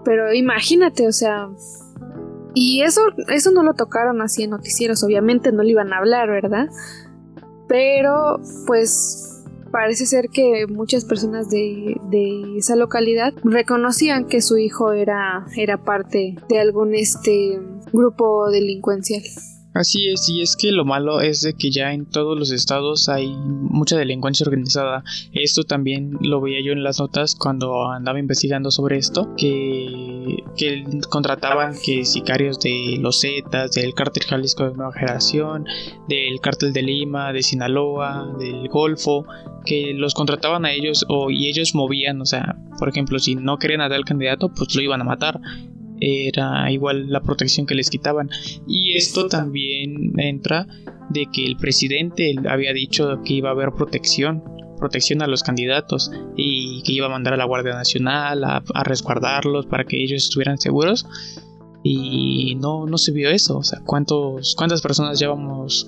Pero 0.03 0.33
imagínate, 0.33 1.07
o 1.07 1.11
sea... 1.11 1.49
Y 2.55 2.81
eso, 2.81 3.01
eso 3.27 3.51
no 3.51 3.61
lo 3.61 3.75
tocaron 3.75 4.21
así 4.21 4.43
en 4.43 4.49
noticieros, 4.49 5.03
obviamente 5.03 5.51
no 5.51 5.61
le 5.61 5.69
iban 5.69 5.93
a 5.93 5.99
hablar, 5.99 6.29
¿verdad? 6.29 6.67
Pero, 7.69 8.41
pues, 8.65 9.45
parece 9.71 10.05
ser 10.05 10.29
que 10.29 10.65
muchas 10.67 11.05
personas 11.05 11.49
de, 11.49 11.95
de, 12.09 12.57
esa 12.57 12.75
localidad 12.75 13.33
reconocían 13.43 14.27
que 14.27 14.41
su 14.41 14.57
hijo 14.57 14.91
era, 14.91 15.45
era 15.55 15.77
parte 15.77 16.35
de 16.49 16.59
algún 16.59 16.95
este 16.95 17.59
grupo 17.93 18.49
delincuencial. 18.49 19.21
Así 19.73 20.09
es, 20.09 20.27
y 20.29 20.41
es 20.41 20.57
que 20.57 20.71
lo 20.71 20.83
malo 20.83 21.21
es 21.21 21.41
de 21.41 21.53
que 21.53 21.69
ya 21.69 21.93
en 21.93 22.07
todos 22.07 22.37
los 22.37 22.51
estados 22.51 23.07
hay 23.07 23.27
mucha 23.27 23.97
delincuencia 23.97 24.43
organizada. 24.43 25.03
Esto 25.31 25.63
también 25.63 26.17
lo 26.21 26.41
veía 26.41 26.59
yo 26.65 26.71
en 26.71 26.83
las 26.83 26.99
notas 26.99 27.35
cuando 27.35 27.87
andaba 27.87 28.19
investigando 28.19 28.71
sobre 28.71 28.97
esto, 28.97 29.35
que, 29.37 30.37
que 30.57 30.85
contrataban 31.09 31.75
que 31.85 32.03
sicarios 32.03 32.59
de 32.59 32.97
los 32.99 33.21
Zetas, 33.21 33.71
del 33.73 33.93
cártel 33.93 34.23
Jalisco 34.23 34.67
de 34.67 34.75
Nueva 34.75 34.91
Generación, 34.91 35.65
del 36.07 36.39
cártel 36.41 36.73
de 36.73 36.81
Lima, 36.81 37.31
de 37.31 37.43
Sinaloa, 37.43 38.35
del 38.39 38.67
Golfo, 38.69 39.25
que 39.65 39.93
los 39.93 40.15
contrataban 40.15 40.65
a 40.65 40.71
ellos 40.71 41.05
o, 41.09 41.29
y 41.29 41.47
ellos 41.47 41.75
movían, 41.75 42.19
o 42.21 42.25
sea, 42.25 42.57
por 42.79 42.89
ejemplo, 42.89 43.19
si 43.19 43.35
no 43.35 43.57
querían 43.57 43.81
a 43.81 43.89
tal 43.89 44.03
candidato, 44.03 44.49
pues 44.49 44.73
lo 44.75 44.81
iban 44.81 45.01
a 45.01 45.03
matar 45.05 45.39
era 45.99 46.71
igual 46.71 47.09
la 47.09 47.21
protección 47.21 47.65
que 47.65 47.75
les 47.75 47.89
quitaban. 47.89 48.29
Y 48.67 48.93
esto 48.93 49.27
también 49.27 50.13
entra 50.17 50.67
de 51.09 51.27
que 51.31 51.45
el 51.45 51.57
presidente 51.57 52.35
había 52.47 52.73
dicho 52.73 53.21
que 53.23 53.33
iba 53.33 53.49
a 53.49 53.53
haber 53.53 53.71
protección, 53.71 54.43
protección 54.77 55.21
a 55.21 55.27
los 55.27 55.43
candidatos 55.43 56.11
y 56.35 56.81
que 56.83 56.93
iba 56.93 57.07
a 57.07 57.09
mandar 57.09 57.33
a 57.33 57.37
la 57.37 57.45
Guardia 57.45 57.73
Nacional 57.73 58.43
a, 58.43 58.63
resguardarlos 58.83 59.65
para 59.65 59.83
que 59.83 60.01
ellos 60.01 60.23
estuvieran 60.23 60.57
seguros. 60.57 61.05
Y 61.81 62.55
no, 62.55 62.85
no 62.85 62.97
se 62.97 63.11
vio 63.11 63.29
eso. 63.29 63.57
O 63.57 63.63
sea, 63.63 63.79
¿cuántos, 63.85 64.55
¿cuántas 64.55 64.81
personas 64.81 65.19
llevamos 65.19 65.87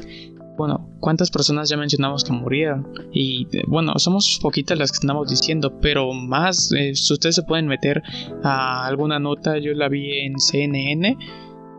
bueno, 0.61 0.87
¿cuántas 0.99 1.31
personas 1.31 1.69
ya 1.69 1.75
mencionamos 1.75 2.23
que 2.23 2.31
murieron? 2.33 2.87
Y 3.11 3.47
bueno, 3.65 3.97
somos 3.97 4.37
poquitas 4.39 4.77
las 4.77 4.91
que 4.91 4.97
estamos 4.97 5.27
diciendo, 5.27 5.79
pero 5.81 6.13
más, 6.13 6.71
eh, 6.77 6.91
ustedes 6.91 7.33
se 7.33 7.41
pueden 7.41 7.65
meter 7.65 8.03
a 8.43 8.85
alguna 8.85 9.17
nota, 9.17 9.57
yo 9.57 9.73
la 9.73 9.89
vi 9.89 10.19
en 10.19 10.39
CNN 10.39 11.17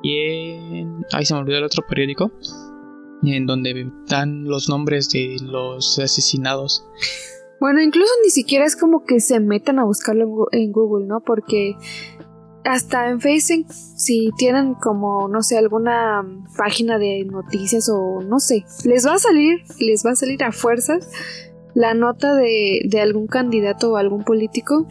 y 0.03 0.17
en... 0.17 1.07
Ay, 1.13 1.25
se 1.25 1.33
me 1.33 1.39
olvidó 1.39 1.59
el 1.59 1.65
otro 1.65 1.85
periódico, 1.89 2.33
en 3.23 3.47
donde 3.47 3.89
dan 4.09 4.43
los 4.47 4.69
nombres 4.69 5.11
de 5.11 5.37
los 5.41 6.01
asesinados. 6.01 6.85
Bueno, 7.61 7.81
incluso 7.81 8.11
ni 8.25 8.31
siquiera 8.31 8.65
es 8.65 8.75
como 8.75 9.05
que 9.05 9.21
se 9.21 9.39
metan 9.39 9.79
a 9.79 9.85
buscarlo 9.85 10.49
en 10.51 10.73
Google, 10.73 11.07
¿no? 11.07 11.21
Porque 11.21 11.77
hasta 12.65 13.09
en 13.09 13.21
Facebook, 13.21 13.67
si 13.73 14.31
tienen 14.37 14.75
como, 14.75 15.29
no 15.29 15.43
sé, 15.43 15.59
alguna 15.59 16.25
página 16.57 16.99
de 16.99 17.25
noticias 17.25 17.89
o 17.89 18.21
no 18.23 18.39
sé, 18.39 18.65
les 18.85 19.07
va 19.07 19.15
a 19.15 19.19
salir, 19.19 19.63
les 19.79 20.05
va 20.05 20.13
a 20.13 20.17
salir 20.17 20.43
a 20.45 20.53
fuerzas 20.53 21.09
la 21.75 21.95
nota 21.95 22.35
de, 22.35 22.83
de 22.85 23.01
algún 23.01 23.27
candidato 23.27 23.93
o 23.93 23.97
algún 23.97 24.25
político 24.25 24.87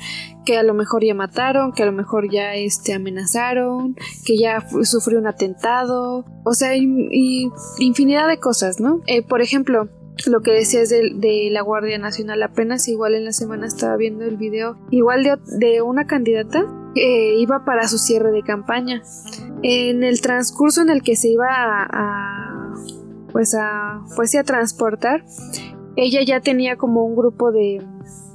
que 0.46 0.58
a 0.58 0.64
lo 0.64 0.74
mejor 0.74 1.04
ya 1.04 1.14
mataron, 1.14 1.72
que 1.74 1.84
a 1.84 1.86
lo 1.86 1.92
mejor 1.92 2.32
ya 2.32 2.56
este, 2.56 2.94
amenazaron, 2.94 3.96
que 4.26 4.38
ya 4.38 4.66
sufrió 4.84 5.20
un 5.20 5.28
atentado, 5.28 6.26
o 6.44 6.54
sea, 6.54 6.76
y, 6.76 7.50
infinidad 7.80 8.28
de 8.28 8.40
cosas, 8.40 8.80
¿no? 8.80 9.02
Eh, 9.06 9.22
por 9.22 9.42
ejemplo, 9.42 9.90
lo 10.26 10.42
que 10.42 10.52
decías 10.52 10.90
de, 10.90 11.12
de, 11.16 11.50
la 11.52 11.62
Guardia 11.62 12.00
Nacional, 12.00 12.42
apenas 12.44 12.88
igual 12.88 13.14
en 13.14 13.26
la 13.26 13.32
semana 13.32 13.68
estaba 13.68 13.96
viendo 13.98 14.26
el 14.26 14.38
video, 14.38 14.78
igual 14.90 15.24
de, 15.24 15.38
de 15.60 15.82
una 15.82 16.08
candidata 16.08 16.66
iba 16.96 17.64
para 17.66 17.88
su 17.88 17.98
cierre 17.98 18.32
de 18.32 18.44
campaña. 18.44 19.02
En 19.64 20.04
el 20.04 20.22
transcurso 20.22 20.82
en 20.82 20.90
el 20.90 21.02
que 21.02 21.16
se 21.16 21.30
iba 21.30 21.48
a, 21.50 22.74
pues 23.32 23.56
a 23.56 24.02
pues 24.16 24.36
a 24.36 24.44
transportar, 24.44 25.24
ella 25.96 26.22
ya 26.26 26.42
tenía 26.42 26.78
como 26.78 27.06
un 27.06 27.16
grupo 27.16 27.52
de, 27.52 27.82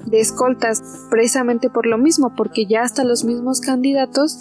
de 0.07 0.21
escoltas 0.21 0.83
precisamente 1.11 1.71
por 1.71 1.87
lo 1.87 1.99
mismo, 1.99 2.35
porque 2.37 2.67
ya 2.67 2.83
hasta 2.83 3.05
los 3.05 3.25
mismos 3.25 3.61
candidatos 3.61 4.39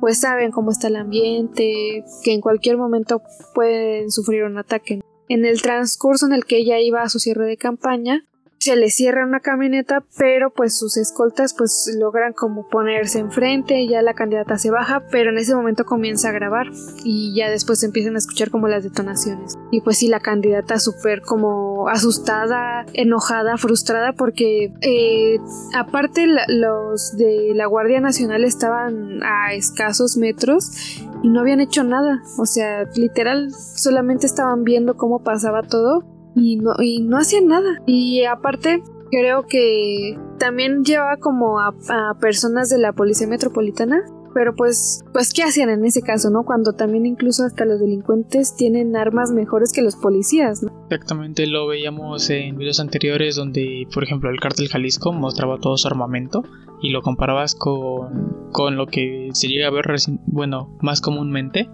pues 0.00 0.18
saben 0.18 0.50
cómo 0.50 0.72
está 0.72 0.88
el 0.88 0.96
ambiente, 0.96 2.04
que 2.24 2.34
en 2.34 2.40
cualquier 2.40 2.76
momento 2.76 3.22
pueden 3.54 4.10
sufrir 4.10 4.42
un 4.42 4.58
ataque. 4.58 5.00
En 5.28 5.44
el 5.44 5.62
transcurso 5.62 6.26
en 6.26 6.32
el 6.32 6.44
que 6.44 6.58
ella 6.58 6.80
iba 6.80 7.02
a 7.02 7.08
su 7.08 7.20
cierre 7.20 7.46
de 7.46 7.56
campaña, 7.56 8.24
se 8.62 8.76
le 8.76 8.90
cierra 8.90 9.26
una 9.26 9.40
camioneta, 9.40 10.04
pero 10.16 10.50
pues 10.50 10.78
sus 10.78 10.96
escoltas 10.96 11.52
pues 11.52 11.90
logran 11.98 12.32
como 12.32 12.68
ponerse 12.68 13.18
enfrente, 13.18 13.88
ya 13.88 14.02
la 14.02 14.14
candidata 14.14 14.56
se 14.56 14.70
baja, 14.70 15.02
pero 15.10 15.30
en 15.30 15.38
ese 15.38 15.52
momento 15.52 15.84
comienza 15.84 16.28
a 16.28 16.32
grabar 16.32 16.68
y 17.02 17.34
ya 17.36 17.50
después 17.50 17.82
empiezan 17.82 18.14
a 18.14 18.18
escuchar 18.18 18.50
como 18.50 18.68
las 18.68 18.84
detonaciones. 18.84 19.58
Y 19.72 19.80
pues 19.80 19.98
sí, 19.98 20.06
la 20.06 20.20
candidata 20.20 20.78
súper 20.78 21.22
como 21.22 21.88
asustada, 21.88 22.86
enojada, 22.92 23.56
frustrada 23.56 24.12
porque 24.12 24.72
eh, 24.80 25.40
aparte 25.74 26.28
los 26.46 27.16
de 27.16 27.54
la 27.56 27.66
Guardia 27.66 28.00
Nacional 28.00 28.44
estaban 28.44 29.24
a 29.24 29.54
escasos 29.54 30.16
metros 30.16 30.70
y 31.24 31.30
no 31.30 31.40
habían 31.40 31.58
hecho 31.58 31.82
nada, 31.82 32.22
o 32.38 32.46
sea, 32.46 32.84
literal 32.94 33.50
solamente 33.52 34.26
estaban 34.26 34.62
viendo 34.62 34.96
cómo 34.96 35.24
pasaba 35.24 35.62
todo 35.62 36.04
y 36.34 36.56
no, 36.56 36.72
y 36.80 37.02
no 37.02 37.18
hacían 37.18 37.48
nada. 37.48 37.82
Y 37.86 38.24
aparte, 38.24 38.82
creo 39.10 39.46
que 39.46 40.18
también 40.38 40.84
llevaba 40.84 41.18
como 41.18 41.60
a, 41.60 41.74
personas 42.20 42.70
de 42.70 42.78
la 42.78 42.92
policía 42.92 43.26
metropolitana. 43.28 44.02
Pero 44.34 44.54
pues, 44.54 45.04
pues, 45.12 45.34
¿qué 45.34 45.42
hacían 45.42 45.68
en 45.68 45.84
ese 45.84 46.00
caso, 46.00 46.30
no? 46.30 46.44
Cuando 46.44 46.72
también 46.72 47.04
incluso 47.04 47.44
hasta 47.44 47.66
los 47.66 47.78
delincuentes 47.78 48.56
tienen 48.56 48.96
armas 48.96 49.30
mejores 49.30 49.74
que 49.74 49.82
los 49.82 49.94
policías, 49.96 50.62
¿no? 50.62 50.72
Exactamente, 50.88 51.46
lo 51.46 51.66
veíamos 51.66 52.30
en 52.30 52.56
videos 52.56 52.80
anteriores 52.80 53.36
donde, 53.36 53.86
por 53.92 54.04
ejemplo, 54.04 54.30
el 54.30 54.40
cártel 54.40 54.68
Jalisco 54.68 55.12
mostraba 55.12 55.58
todo 55.58 55.76
su 55.76 55.86
armamento 55.86 56.44
y 56.80 56.92
lo 56.92 57.02
comparabas 57.02 57.54
con, 57.54 58.48
con 58.52 58.76
lo 58.76 58.86
que 58.86 59.28
se 59.34 59.48
llega 59.48 59.68
a 59.68 59.70
ver, 59.70 59.84
bueno, 60.24 60.78
más 60.80 61.02
comúnmente. 61.02 61.68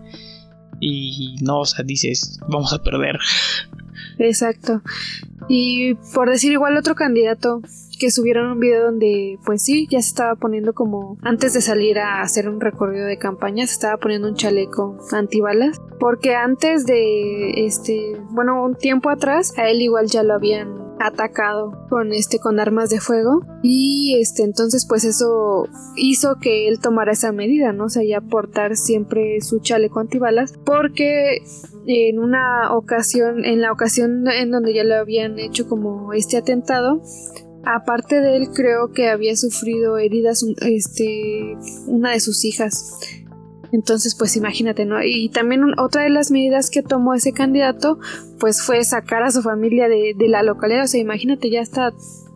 Y 0.81 1.37
no, 1.40 1.61
o 1.61 1.64
sea, 1.64 1.85
dices, 1.85 2.40
vamos 2.49 2.73
a 2.73 2.83
perder. 2.83 3.18
Exacto. 4.19 4.83
Y 5.49 5.95
por 6.15 6.31
decir 6.31 6.53
igual 6.53 6.77
otro 6.77 6.95
candidato 6.95 7.63
que 7.99 8.11
subieron 8.11 8.53
un 8.53 8.61
video 8.61 8.85
donde 8.85 9.39
pues 9.45 9.63
sí, 9.63 9.87
ya 9.91 10.01
se 10.01 10.09
estaba 10.09 10.37
poniendo 10.37 10.73
como 10.73 11.19
antes 11.23 11.53
de 11.53 11.61
salir 11.61 11.99
a 11.99 12.23
hacer 12.23 12.49
un 12.49 12.61
recorrido 12.61 13.07
de 13.07 13.19
campaña, 13.19 13.67
se 13.67 13.75
estaba 13.75 13.97
poniendo 13.99 14.29
un 14.29 14.35
chaleco 14.35 14.99
antibalas, 15.13 15.81
porque 15.99 16.35
antes 16.35 16.87
de 16.87 17.67
este, 17.67 18.17
bueno, 18.31 18.65
un 18.65 18.77
tiempo 18.77 19.11
atrás 19.11 19.53
a 19.59 19.69
él 19.69 19.83
igual 19.83 20.07
ya 20.07 20.23
lo 20.23 20.35
habían 20.35 20.89
atacado 21.01 21.87
con 21.89 22.13
este 22.13 22.39
con 22.39 22.59
armas 22.59 22.91
de 22.91 23.01
fuego 23.01 23.43
y 23.63 24.17
este 24.21 24.43
entonces 24.43 24.85
pues 24.89 25.05
eso 25.05 25.69
hizo 25.97 26.37
que 26.41 26.69
él 26.69 26.81
tomara 26.81 27.13
esa 27.13 27.33
medida, 27.33 27.73
¿no? 27.73 27.85
O 27.85 27.89
sea, 27.89 28.03
ya 28.03 28.21
portar 28.21 28.77
siempre 28.77 29.41
su 29.41 29.61
chaleco 29.61 30.01
antibalas 30.01 30.55
porque 30.65 31.43
en 31.87 32.19
una 32.19 32.75
ocasión, 32.75 33.45
en 33.45 33.63
la 33.63 33.73
ocasión 33.73 34.29
en 34.29 34.51
donde 34.51 34.75
ya 34.75 34.85
lo 34.85 34.97
habían 34.97 35.39
hecho 35.39 35.69
como 35.69 36.13
este 36.13 36.37
atentado, 36.37 37.01
aparte 37.74 38.20
de 38.20 38.37
él 38.37 38.48
creo 38.54 38.92
que 38.92 39.09
había 39.09 39.37
sufrido 39.37 39.98
heridas 39.98 40.44
este 40.61 41.57
una 41.87 42.12
de 42.12 42.20
sus 42.20 42.44
hijas 42.44 42.98
entonces, 43.72 44.14
pues 44.14 44.37
imagínate, 44.37 44.87
¿no? 44.87 45.02
Y 45.02 45.28
también 45.28 45.78
otra 45.78 46.02
de 46.02 46.11
las 46.11 46.31
medidas 46.31 46.70
que 46.70 46.83
tomó 46.83 47.14
ese 47.14 47.33
candidato, 47.33 47.98
pues 48.40 48.62
fue 48.62 48.83
sacar 48.85 49.22
a 49.22 49.31
su 49.31 49.42
familia 49.42 49.88
de, 49.88 50.14
la 50.28 50.42
localidad. 50.42 50.85
O 50.85 50.87
sea, 50.87 51.00
imagínate 51.00 51.50
ya 51.50 51.61
está, 51.61 51.92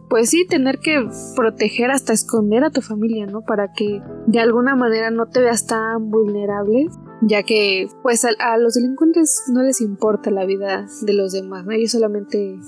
pues 0.08 0.30
sí, 0.30 0.46
tener 0.46 0.78
que 0.78 1.08
proteger 1.34 1.90
hasta 1.90 2.12
esconder 2.12 2.64
a 2.64 2.70
tu 2.70 2.82
familia, 2.82 3.26
¿no? 3.26 3.42
Para 3.42 3.72
que 3.72 4.02
de 4.26 4.40
alguna 4.40 4.76
manera 4.76 5.10
no 5.10 5.26
te 5.26 5.40
veas 5.40 5.66
tan 5.66 6.10
vulnerable, 6.10 6.88
ya 7.22 7.42
que 7.42 7.88
pues 8.02 8.24
a, 8.24 8.56
los 8.58 8.74
delincuentes 8.74 9.44
no 9.52 9.62
les 9.62 9.80
importa 9.80 10.30
la 10.30 10.44
vida 10.44 10.86
de 11.02 11.12
los 11.14 11.32
demás, 11.32 11.64
¿no? 11.64 11.72
Ellos 11.72 11.92
solamente 11.92 12.58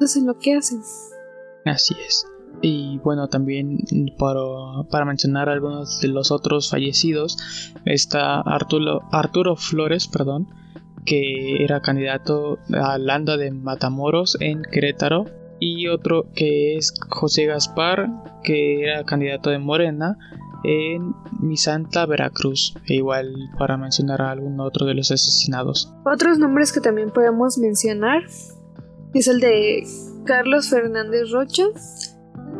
hacen 0.00 0.26
lo 0.26 0.38
que 0.38 0.54
hacen. 0.54 0.80
Así 1.64 1.94
es. 2.06 2.26
Y 2.62 2.98
bueno, 2.98 3.28
también 3.28 3.78
para, 4.18 4.40
para, 4.90 5.04
mencionar 5.04 5.48
algunos 5.48 6.00
de 6.00 6.08
los 6.08 6.30
otros 6.30 6.70
fallecidos, 6.70 7.38
está 7.84 8.40
Arturo, 8.40 9.02
Arturo 9.12 9.56
Flores, 9.56 10.08
perdón, 10.08 10.48
que 11.06 11.64
era 11.64 11.80
candidato 11.80 12.58
a 12.74 12.98
Landa 12.98 13.36
de 13.36 13.50
Matamoros 13.50 14.36
en 14.40 14.62
Querétaro, 14.62 15.26
y 15.60 15.88
otro 15.88 16.26
que 16.34 16.76
es 16.76 16.92
José 17.08 17.46
Gaspar, 17.46 18.08
que 18.42 18.82
era 18.82 19.04
candidato 19.04 19.50
de 19.50 19.58
Morena 19.58 20.16
en 20.64 21.14
Misanta, 21.40 22.06
Veracruz, 22.06 22.74
e 22.86 22.96
igual 22.96 23.34
para 23.58 23.76
mencionar 23.76 24.22
a 24.22 24.30
algún 24.30 24.58
otro 24.60 24.86
de 24.86 24.94
los 24.94 25.10
asesinados. 25.10 25.92
Otros 26.04 26.38
nombres 26.38 26.72
que 26.72 26.80
también 26.80 27.10
podemos 27.10 27.58
mencionar 27.58 28.22
es 29.14 29.28
el 29.28 29.40
de 29.40 29.84
Carlos 30.24 30.68
Fernández 30.68 31.30
Rocha, 31.30 31.64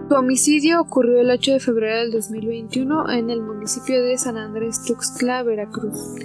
su 0.08 0.14
homicidio 0.14 0.80
ocurrió 0.80 1.20
el 1.20 1.30
8 1.30 1.52
de 1.52 1.60
febrero 1.60 2.00
del 2.00 2.12
2021 2.12 3.10
en 3.10 3.30
el 3.30 3.42
municipio 3.42 4.02
de 4.02 4.18
San 4.18 4.36
Andrés 4.36 4.82
Tuxtla, 4.84 5.42
Veracruz, 5.42 6.16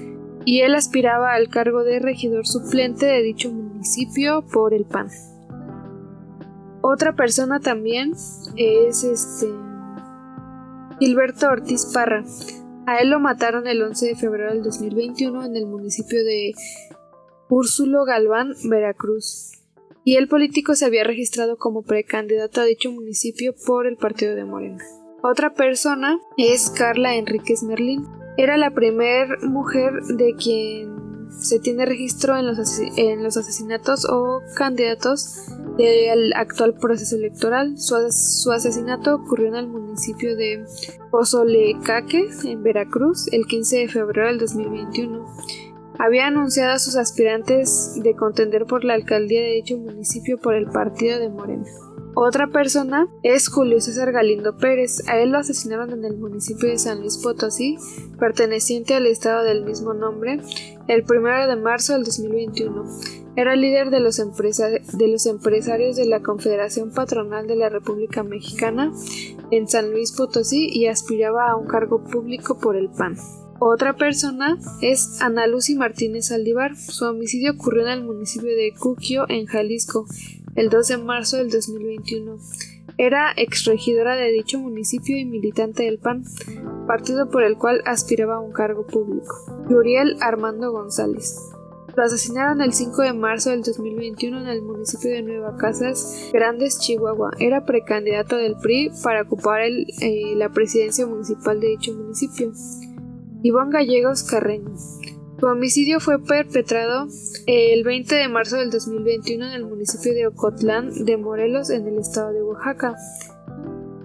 y 0.46 0.62
él 0.62 0.76
aspiraba 0.76 1.34
al 1.34 1.50
cargo 1.50 1.84
de 1.84 2.00
regidor 2.00 2.48
suplente 2.48 3.06
de 3.06 3.22
dicho 3.22 3.52
municipio 3.52 4.44
por 4.52 4.74
el 4.74 4.86
PAN. 4.86 5.10
Otra 6.82 7.16
persona 7.16 7.60
también 7.60 8.14
es 8.56 9.04
este 9.04 9.48
Gilberto 11.00 11.50
Ortiz 11.50 11.92
Parra. 11.94 12.24
A 12.88 13.00
él 13.00 13.10
lo 13.10 13.20
mataron 13.20 13.68
el 13.68 13.82
11 13.82 14.06
de 14.06 14.16
febrero 14.16 14.52
del 14.52 14.64
2021 14.64 15.44
en 15.44 15.56
el 15.56 15.66
municipio 15.66 16.24
de 16.24 16.54
Úrsulo 17.50 18.06
Galván, 18.06 18.54
Veracruz. 18.70 19.65
Y 20.08 20.18
el 20.18 20.28
político 20.28 20.76
se 20.76 20.86
había 20.86 21.04
registrado 21.04 21.58
como 21.58 21.82
precandidato 21.82 22.62
a 22.62 22.66
dicho 22.66 22.92
municipio 22.92 23.56
por 23.66 23.88
el 23.88 23.98
partido 23.98 24.36
de 24.36 24.46
Morena. 24.46 24.84
Otra 25.24 25.56
persona 25.56 26.20
es 26.38 26.70
Carla 26.70 27.16
Enríquez 27.16 27.64
Merlín. 27.64 28.06
Era 28.38 28.56
la 28.56 28.70
primera 28.70 29.36
mujer 29.42 30.04
de 30.04 30.36
quien 30.36 30.96
se 31.32 31.60
tiene 31.60 31.88
registro 31.88 32.38
en 32.38 32.46
los, 32.46 33.38
asesinatos 33.38 34.06
o 34.06 34.44
candidatos 34.56 35.48
del 35.76 36.34
actual 36.34 36.76
proceso 36.76 37.16
electoral. 37.16 37.76
Su, 37.80 37.96
su, 38.12 38.52
asesinato 38.52 39.16
ocurrió 39.16 39.48
en 39.48 39.56
el 39.56 39.68
municipio 39.68 40.36
de 40.36 40.66
Pozolecaque, 41.10 42.30
en 42.44 42.62
Veracruz, 42.62 43.28
el 43.32 43.48
15 43.48 43.78
de 43.78 43.88
febrero 43.88 44.28
del 44.28 44.38
2021. 44.38 45.26
Había 46.00 46.28
anunciado 46.28 46.74
a 46.74 46.80
sus 46.80 46.96
aspirantes 46.96 47.94
de 48.02 48.16
contender 48.16 48.66
por 48.66 48.84
la 48.84 48.94
alcaldía 48.94 49.42
de 49.42 49.54
dicho 49.54 49.78
municipio 49.78 50.38
por 50.38 50.56
el 50.56 50.66
partido 50.68 51.20
de 51.20 51.30
Morena. 51.30 51.66
Otra 52.18 52.48
persona 52.48 53.10
es 53.24 53.50
Julio 53.50 53.82
César 53.82 54.14
Galindo 54.14 54.56
Pérez. 54.56 55.06
A 55.10 55.20
él 55.20 55.32
lo 55.32 55.38
asesinaron 55.38 55.92
en 55.92 56.06
el 56.06 56.18
municipio 56.18 56.70
de 56.70 56.78
San 56.78 57.02
Luis 57.02 57.18
Potosí, 57.18 57.78
perteneciente 58.18 58.94
al 58.94 59.06
estado 59.06 59.44
del 59.44 59.66
mismo 59.66 59.94
nombre, 59.94 60.40
el 60.88 61.04
1 61.04 61.48
de 61.48 61.56
marzo 61.58 61.92
del 61.92 62.06
2021. 62.06 62.86
Era 63.36 63.58
líder 63.58 63.90
de 63.90 64.00
los, 64.00 64.16
de 64.16 65.08
los 65.10 65.26
empresarios 65.26 65.98
de 65.98 66.06
la 66.06 66.22
Confederación 66.22 66.92
Patronal 66.92 67.48
de 67.48 67.58
la 67.58 67.68
República 67.68 68.24
Mexicana 68.24 68.94
en 69.52 69.68
San 69.68 69.92
Luis 69.92 70.14
Potosí 70.14 70.70
y 70.72 70.88
aspiraba 70.88 71.50
a 71.50 71.58
un 71.58 71.68
cargo 71.68 72.02
público 72.02 72.58
por 72.58 72.78
el 72.78 72.90
PAN. 72.90 73.18
Otra 73.60 73.94
persona 73.94 74.58
es 74.82 75.22
Ana 75.22 75.48
Lucy 75.48 75.76
Martínez 75.76 76.32
Aldivar. 76.32 76.76
Su 76.76 77.06
homicidio 77.06 77.54
ocurrió 77.54 77.84
en 77.84 77.90
el 77.90 78.04
municipio 78.04 78.50
de 78.50 78.74
Cuquio, 78.78 79.26
en 79.30 79.46
Jalisco, 79.46 80.06
el 80.56 80.70
2 80.70 80.88
de 80.90 80.98
marzo 80.98 81.38
del 81.38 81.50
2021. 81.50 82.38
Era 82.98 83.32
exregidora 83.32 84.16
de 84.16 84.32
dicho 84.32 84.60
municipio 84.60 85.18
y 85.18 85.26
militante 85.26 85.84
del 85.84 86.00
PAN, 86.00 86.24
partido 86.86 87.30
por 87.30 87.44
el 87.44 87.58
cual 87.58 87.82
aspiraba 87.86 88.36
a 88.36 88.42
un 88.42 88.52
cargo 88.52 88.86
público. 88.86 89.36
Yuriel 89.70 90.18
Armando 90.20 90.72
González. 90.72 91.38
Lo 91.96 92.04
asesinaron 92.04 92.62
el 92.62 92.74
5 92.74 93.04
de 93.04 93.14
marzo 93.14 93.52
del 93.52 93.64
2021 93.64 94.42
en 94.42 94.48
el 94.48 94.62
municipio 94.62 95.12
de 95.12 95.22
Nueva 95.22 95.56
Casas 95.56 96.30
Grandes, 96.34 96.80
Chihuahua. 96.80 97.32
Era 97.40 97.64
precandidato 97.66 98.36
del 98.36 98.58
PRI 98.58 98.92
para 99.02 99.22
ocupar 99.22 99.62
eh, 99.62 100.34
la 100.36 100.50
presidencia 100.50 101.08
municipal 101.08 101.62
de 101.62 101.68
dicho 101.68 101.94
municipio. 101.94 102.52
Iván 103.46 103.70
Gallegos 103.70 104.24
Carreño. 104.24 104.76
Su 105.40 105.46
homicidio 105.46 106.00
fue 106.00 106.18
perpetrado 106.18 107.08
el 107.46 107.84
20 107.84 108.16
de 108.16 108.28
marzo 108.28 108.56
del 108.56 108.72
2021 108.72 109.46
en 109.46 109.52
el 109.52 109.66
municipio 109.66 110.16
de 110.16 110.26
Ocotlán 110.26 111.06
de 111.06 111.16
Morelos, 111.18 111.70
en 111.70 111.88
el 111.88 112.00
estado 112.00 112.34
de 112.34 112.42
Oaxaca. 112.42 112.96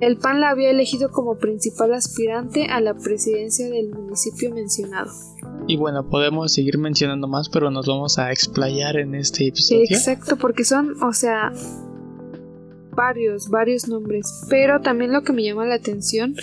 El 0.01 0.19
PAN 0.19 0.43
la 0.43 0.51
había 0.51 0.69
elegido 0.69 1.11
como 1.11 1.39
principal 1.39 1.95
aspirante 1.95 2.67
a 2.67 2.83
la 2.83 2.93
presidencia 2.93 3.71
del 3.71 3.89
municipio 3.89 4.55
mencionado. 4.55 5.11
Y 5.67 5.79
bueno, 5.79 6.07
podemos 6.11 6.53
seguir 6.53 6.77
mencionando 6.77 7.27
más, 7.27 7.49
pero 7.49 7.71
nos 7.71 7.87
vamos 7.87 8.19
a 8.19 8.31
explayar 8.33 8.99
en 8.99 9.15
este 9.15 9.47
episodio. 9.49 9.87
Exacto, 9.89 10.37
porque 10.37 10.65
son, 10.65 11.03
o 11.03 11.15
sea, 11.15 11.51
varios, 12.95 13.49
varios 13.49 13.89
nombres. 13.89 14.45
Pero 14.51 14.83
también 14.83 15.15
lo 15.15 15.23
que 15.23 15.33
me 15.33 15.43
llama 15.43 15.65
la 15.65 15.77
atención 15.77 16.35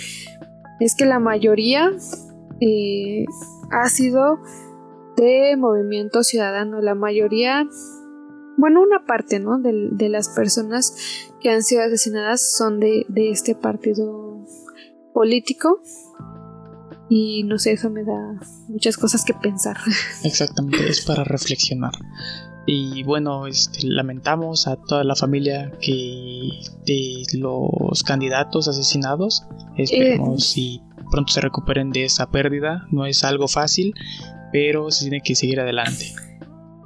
es 0.80 0.96
que 0.96 1.04
la 1.04 1.20
mayoría 1.20 1.92
eh, 2.60 3.24
ha 3.70 3.88
sido 3.88 4.38
de 5.16 5.56
movimiento 5.56 6.22
ciudadano. 6.22 6.80
La 6.80 6.94
mayoría, 6.94 7.66
bueno, 8.56 8.82
una 8.82 9.04
parte, 9.06 9.40
¿no? 9.40 9.58
De, 9.58 10.08
las 10.08 10.28
personas 10.30 10.94
que 11.40 11.50
han 11.50 11.62
sido 11.62 11.82
asesinadas 11.82 12.56
son 12.56 12.80
de, 12.80 13.06
este 13.16 13.54
partido 13.54 14.44
político. 15.12 15.80
Y 17.10 17.42
no 17.44 17.58
sé, 17.58 17.72
eso 17.72 17.88
me 17.88 18.04
da 18.04 18.38
muchas 18.68 18.96
cosas 18.96 19.24
que 19.24 19.32
pensar. 19.34 19.76
Exactamente, 20.24 20.88
es 20.88 21.00
para 21.04 21.24
reflexionar. 21.24 21.92
Y 22.66 23.02
bueno, 23.02 23.46
este, 23.46 23.86
lamentamos 23.86 24.68
a 24.68 24.76
toda 24.76 25.02
la 25.02 25.16
familia 25.16 25.72
que 25.80 26.50
de 26.84 27.24
los 27.38 28.02
candidatos 28.02 28.68
asesinados. 28.68 29.42
Esperemos 29.78 30.54
eh, 30.58 30.60
y 30.60 30.87
pronto 31.10 31.32
se 31.32 31.40
recuperen 31.40 31.90
de 31.90 32.04
esa 32.04 32.30
pérdida. 32.30 32.86
No 32.90 33.06
es 33.06 33.24
algo 33.24 33.48
fácil, 33.48 33.94
pero 34.52 34.90
se 34.90 35.04
tiene 35.04 35.20
que 35.22 35.34
seguir 35.34 35.60
adelante. 35.60 36.14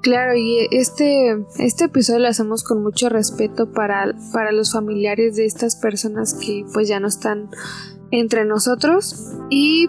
Claro, 0.03 0.35
y 0.37 0.67
este, 0.73 1.45
este 1.59 1.85
episodio 1.85 2.21
lo 2.21 2.29
hacemos 2.29 2.65
con 2.65 2.83
mucho 2.83 3.09
respeto 3.09 3.71
para, 3.73 4.13
para 4.33 4.51
los 4.51 4.73
familiares 4.73 5.37
de 5.37 5.47
estas 5.47 5.77
personas 5.77 6.35
que 6.35 6.65
pues 6.75 6.89
ya 6.89 6.99
no 6.99 7.07
están 7.07 7.51
entre 8.11 8.45
nosotros 8.45 9.33
y 9.49 9.89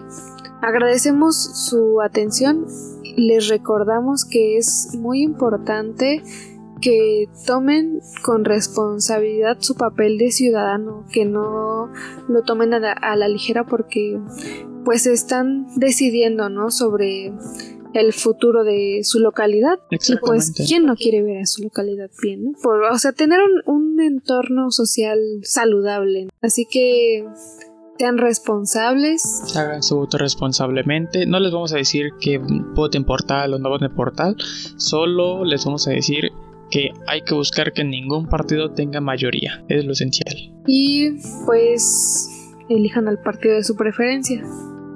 agradecemos 0.62 1.36
su 1.68 2.00
atención. 2.00 2.66
Les 3.16 3.48
recordamos 3.48 4.24
que 4.24 4.56
es 4.56 4.90
muy 4.96 5.22
importante 5.22 6.22
que 6.84 7.28
tomen 7.46 8.00
con 8.22 8.44
responsabilidad 8.44 9.56
su 9.60 9.74
papel 9.74 10.18
de 10.18 10.30
ciudadano, 10.30 11.06
que 11.10 11.24
no 11.24 11.90
lo 12.28 12.42
tomen 12.42 12.74
a 12.74 13.16
la, 13.16 13.28
ligera 13.28 13.64
porque 13.64 14.20
pues 14.84 15.06
están 15.06 15.66
decidiendo, 15.76 16.50
¿no? 16.50 16.70
Sobre 16.70 17.32
el 17.94 18.12
futuro 18.12 18.64
de 18.64 19.00
su 19.02 19.18
localidad. 19.18 19.78
Y 19.90 20.16
pues, 20.16 20.52
¿quién 20.52 20.84
no 20.84 20.94
quiere 20.94 21.22
ver 21.22 21.38
a 21.38 21.46
su 21.46 21.62
localidad 21.62 22.10
bien? 22.22 22.44
¿no? 22.44 22.52
Por, 22.62 22.82
o 22.82 22.98
sea, 22.98 23.12
tener 23.12 23.40
un, 23.40 23.74
un 23.74 24.00
entorno 24.02 24.70
social 24.70 25.18
saludable. 25.42 26.28
Así 26.42 26.66
que 26.66 27.24
sean 27.98 28.18
responsables. 28.18 29.56
Hagan 29.56 29.82
su 29.82 29.96
voto 29.96 30.18
responsablemente. 30.18 31.24
No 31.24 31.40
les 31.40 31.50
vamos 31.50 31.72
a 31.72 31.76
decir 31.76 32.10
que 32.20 32.38
voten 32.38 33.04
por 33.04 33.22
tal 33.22 33.54
o 33.54 33.58
no 33.58 33.70
voten 33.70 33.94
por 33.94 34.12
tal. 34.12 34.36
Solo 34.76 35.44
les 35.44 35.64
vamos 35.64 35.88
a 35.88 35.92
decir 35.92 36.30
que 36.70 36.90
hay 37.06 37.22
que 37.22 37.34
buscar 37.34 37.72
que 37.72 37.84
ningún 37.84 38.28
partido 38.28 38.72
tenga 38.72 39.00
mayoría, 39.00 39.64
es 39.68 39.84
lo 39.84 39.92
esencial. 39.92 40.34
Y 40.66 41.10
pues 41.46 42.28
elijan 42.68 43.08
al 43.08 43.20
partido 43.20 43.54
de 43.54 43.64
su 43.64 43.76
preferencia. 43.76 44.42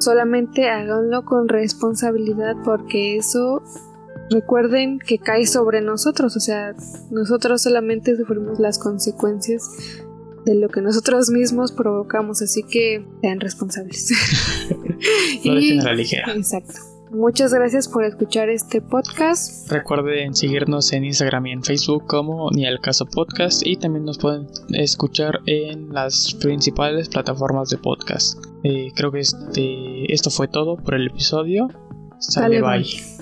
Solamente 0.00 0.68
háganlo 0.68 1.24
con 1.24 1.48
responsabilidad 1.48 2.54
porque 2.64 3.16
eso 3.16 3.62
recuerden 4.30 4.98
que 4.98 5.18
cae 5.18 5.46
sobre 5.46 5.80
nosotros, 5.80 6.36
o 6.36 6.40
sea, 6.40 6.74
nosotros 7.10 7.62
solamente 7.62 8.16
sufrimos 8.16 8.60
las 8.60 8.78
consecuencias 8.78 9.70
de 10.44 10.54
lo 10.54 10.68
que 10.68 10.80
nosotros 10.80 11.30
mismos 11.30 11.72
provocamos, 11.72 12.42
así 12.42 12.62
que 12.62 13.04
sean 13.20 13.40
responsables. 13.40 14.10
no 15.44 15.58
y, 15.58 15.78
a 15.78 15.82
la 15.82 15.94
ligera. 15.94 16.32
Exacto. 16.34 16.74
Muchas 17.10 17.54
gracias 17.54 17.88
por 17.88 18.04
escuchar 18.04 18.48
este 18.48 18.80
podcast. 18.80 19.70
Recuerden 19.70 20.34
seguirnos 20.34 20.92
en 20.92 21.04
Instagram 21.04 21.46
y 21.46 21.52
en 21.52 21.62
Facebook 21.62 22.06
como 22.06 22.50
Ni 22.50 22.66
el 22.66 22.80
Caso 22.80 23.06
Podcast 23.06 23.66
y 23.66 23.76
también 23.76 24.04
nos 24.04 24.18
pueden 24.18 24.46
escuchar 24.72 25.40
en 25.46 25.92
las 25.92 26.34
principales 26.34 27.08
plataformas 27.08 27.70
de 27.70 27.78
podcast. 27.78 28.38
Eh, 28.62 28.92
creo 28.94 29.10
que 29.10 29.20
este, 29.20 30.12
esto 30.12 30.30
fue 30.30 30.48
todo 30.48 30.76
por 30.76 30.94
el 30.94 31.06
episodio. 31.06 31.68
Sale, 32.18 32.60
bye. 32.60 33.17